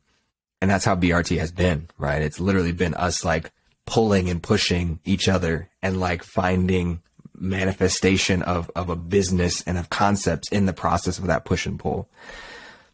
and 0.62 0.70
that's 0.70 0.86
how 0.86 0.96
BRT 0.96 1.38
has 1.40 1.52
been, 1.52 1.90
right? 1.98 2.22
It's 2.22 2.40
literally 2.40 2.72
been 2.74 2.94
us 2.94 3.24
like 3.24 3.52
pulling 3.86 4.30
and 4.30 4.44
pushing 4.44 5.00
each 5.06 5.28
other 5.28 5.70
and 5.82 6.00
like 6.00 6.24
finding 6.24 7.02
manifestation 7.34 8.42
of, 8.42 8.70
of 8.76 8.90
a 8.90 8.96
business 8.96 9.64
and 9.64 9.78
of 9.78 9.90
concepts 9.90 10.50
in 10.50 10.66
the 10.66 10.74
process 10.74 11.18
of 11.18 11.28
that 11.28 11.46
push 11.46 11.66
and 11.66 11.80
pull. 11.80 12.10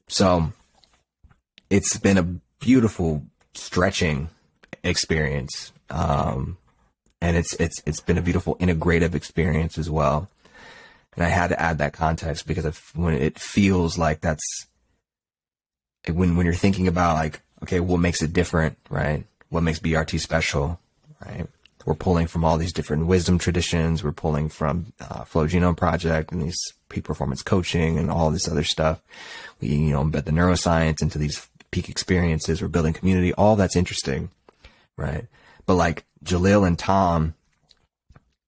So 0.08 0.54
it's 1.70 1.98
been 1.98 2.18
a 2.18 2.24
beautiful 2.60 3.26
stretching 3.56 4.30
experience. 4.84 5.74
Um, 5.90 6.58
and 7.22 7.36
it's, 7.36 7.54
it's, 7.56 7.82
it's 7.88 8.02
been 8.02 8.20
a 8.20 8.22
beautiful 8.22 8.56
integrative 8.58 9.16
experience 9.16 9.78
as 9.80 9.90
well. 9.90 10.30
And 11.16 11.26
I 11.26 11.30
had 11.30 11.48
to 11.48 11.60
add 11.60 11.80
that 11.80 11.94
context 11.94 12.46
because 12.46 12.66
if, 12.66 12.96
when 12.96 13.16
it 13.16 13.40
feels 13.40 13.98
like 13.98 14.22
that's 14.22 14.68
when, 16.12 16.36
when 16.36 16.46
you're 16.46 16.54
thinking 16.54 16.88
about 16.88 17.16
like 17.16 17.42
okay, 17.66 17.80
what 17.80 18.00
makes 18.00 18.22
it 18.22 18.32
different, 18.32 18.78
right? 18.92 19.26
What 19.50 19.64
makes 19.64 19.80
BRT 19.80 20.20
special, 20.20 20.80
right? 21.26 21.48
We're 21.84 21.96
pulling 21.96 22.28
from 22.28 22.46
all 22.46 22.58
these 22.58 22.74
different 22.74 23.08
wisdom 23.08 23.40
traditions. 23.40 24.04
We're 24.04 24.12
pulling 24.12 24.50
from 24.50 24.94
uh, 25.00 25.24
Flow 25.24 25.48
Genome 25.48 25.76
Project 25.76 26.32
and 26.32 26.42
these 26.42 26.58
peak 26.90 27.04
performance 27.04 27.42
coaching 27.42 27.98
and 27.98 28.12
all 28.12 28.30
this 28.30 28.48
other 28.48 28.64
stuff. 28.64 29.02
We, 29.60 29.70
you 29.70 29.94
know, 29.94 30.04
embed 30.04 30.26
the 30.26 30.32
neuroscience 30.32 31.02
into 31.02 31.18
these 31.18 31.48
peak 31.72 31.90
experiences. 31.90 32.62
We're 32.62 32.68
building 32.68 32.94
community. 32.94 33.34
All 33.34 33.56
that's 33.56 33.76
interesting, 33.76 34.30
right? 34.96 35.26
But 35.66 35.76
like 35.76 36.06
Jalil 36.24 36.68
and 36.68 36.78
Tom 36.78 37.34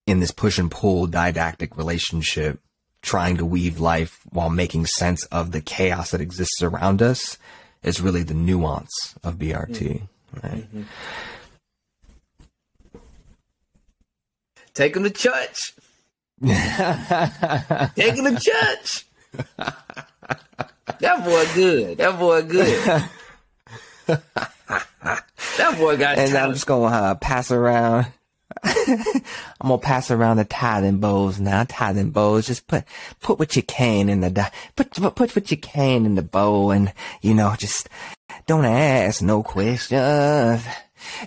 in 0.06 0.19
this 0.19 0.32
push 0.32 0.58
and 0.60 0.69
pull 0.69 1.08
didactic 1.08 1.75
relationship, 1.75 2.60
trying 3.01 3.38
to 3.38 3.45
weave 3.45 3.80
life 3.80 4.19
while 4.30 4.49
making 4.49 4.86
sense 4.86 5.25
of 5.27 5.51
the 5.51 5.62
chaos 5.62 6.12
that 6.12 6.21
exists 6.21 6.62
around 6.62 7.01
us 7.01 7.38
is 7.88 8.02
really 8.02 8.23
the 8.23 8.34
nuance 8.34 9.15
of 9.23 9.36
BRT, 9.36 9.78
mm-hmm. 9.78 10.47
right? 10.47 10.63
Mm-hmm. 10.63 10.84
Take 14.73 14.95
him 14.95 15.04
to 15.04 15.10
church. 15.10 15.73
Take 16.45 18.15
him 18.15 18.26
to 18.26 18.39
church. 18.39 19.06
that 21.00 21.26
boy 21.26 21.45
good. 21.56 21.97
That 21.97 22.19
boy 22.19 22.43
good. 22.43 23.04
that 25.58 25.78
boy 25.80 25.97
got. 25.97 26.19
And 26.19 26.36
I'm 26.36 26.54
just 26.54 26.67
gonna 26.67 26.95
uh, 26.95 27.15
pass 27.15 27.50
around. 27.52 28.06
I'm 28.63 29.67
gonna 29.67 29.77
pass 29.77 30.11
around 30.11 30.37
the 30.37 30.45
tithing 30.45 30.99
bowls 30.99 31.39
now. 31.39 31.65
Tithing 31.67 32.11
bowls. 32.11 32.47
Just 32.47 32.67
put 32.67 32.83
put 33.19 33.39
what 33.39 33.55
you 33.55 33.63
can 33.63 34.09
in 34.09 34.21
the 34.21 34.51
put 34.75 34.91
put 34.91 35.35
what 35.35 35.51
you 35.51 35.57
can 35.57 36.05
in 36.05 36.15
the 36.15 36.21
bowl, 36.21 36.71
and 36.71 36.93
you 37.21 37.33
know, 37.33 37.55
just 37.57 37.89
don't 38.45 38.65
ask 38.65 39.21
no 39.21 39.43
questions. 39.43 40.63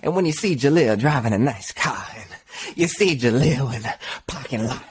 And 0.03 0.15
when 0.15 0.25
you 0.25 0.31
see 0.31 0.55
Jaleel 0.55 0.99
driving 0.99 1.33
a 1.33 1.37
nice 1.37 1.71
car, 1.71 2.05
and 2.15 2.25
you 2.75 2.87
see 2.87 3.15
Jaleel 3.15 3.73
in 3.73 3.81
the 3.83 3.93
parking 4.27 4.67
lot, 4.67 4.83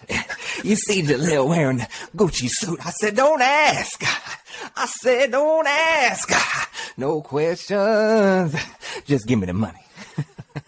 you 0.64 0.76
see 0.76 1.02
Jaleel 1.02 1.48
wearing 1.48 1.80
a 1.80 1.88
Gucci 2.16 2.48
suit, 2.48 2.78
I 2.84 2.90
said, 2.90 3.16
don't 3.16 3.42
ask. 3.42 4.02
I 4.76 4.86
said, 4.86 5.32
don't 5.32 5.66
ask. 5.66 6.30
No 6.96 7.20
questions. 7.22 8.54
Just 9.04 9.26
give 9.26 9.38
me 9.38 9.46
the 9.46 9.54
money. 9.54 9.84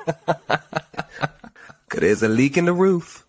Cause 1.93 2.01
there's 2.01 2.23
a 2.23 2.29
leak 2.29 2.57
in 2.57 2.65
the 2.65 2.73
roof. 2.73 3.27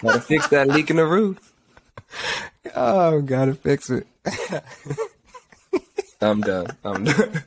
Gotta 0.00 0.20
fix 0.22 0.48
that 0.48 0.66
leak 0.68 0.88
in 0.88 0.96
the 0.96 1.04
roof. 1.04 1.52
Oh, 2.74 3.20
gotta 3.20 3.54
fix 3.54 3.90
it. 3.90 4.06
I'm 6.22 6.40
done. 6.40 6.68
I'm 6.82 7.04
done. 7.04 7.42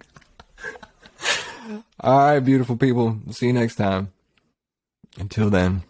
All 1.99 2.19
right, 2.19 2.39
beautiful 2.39 2.77
people. 2.77 3.17
See 3.31 3.47
you 3.47 3.53
next 3.53 3.77
time. 3.77 4.11
Until 5.17 5.49
then. 5.49 5.81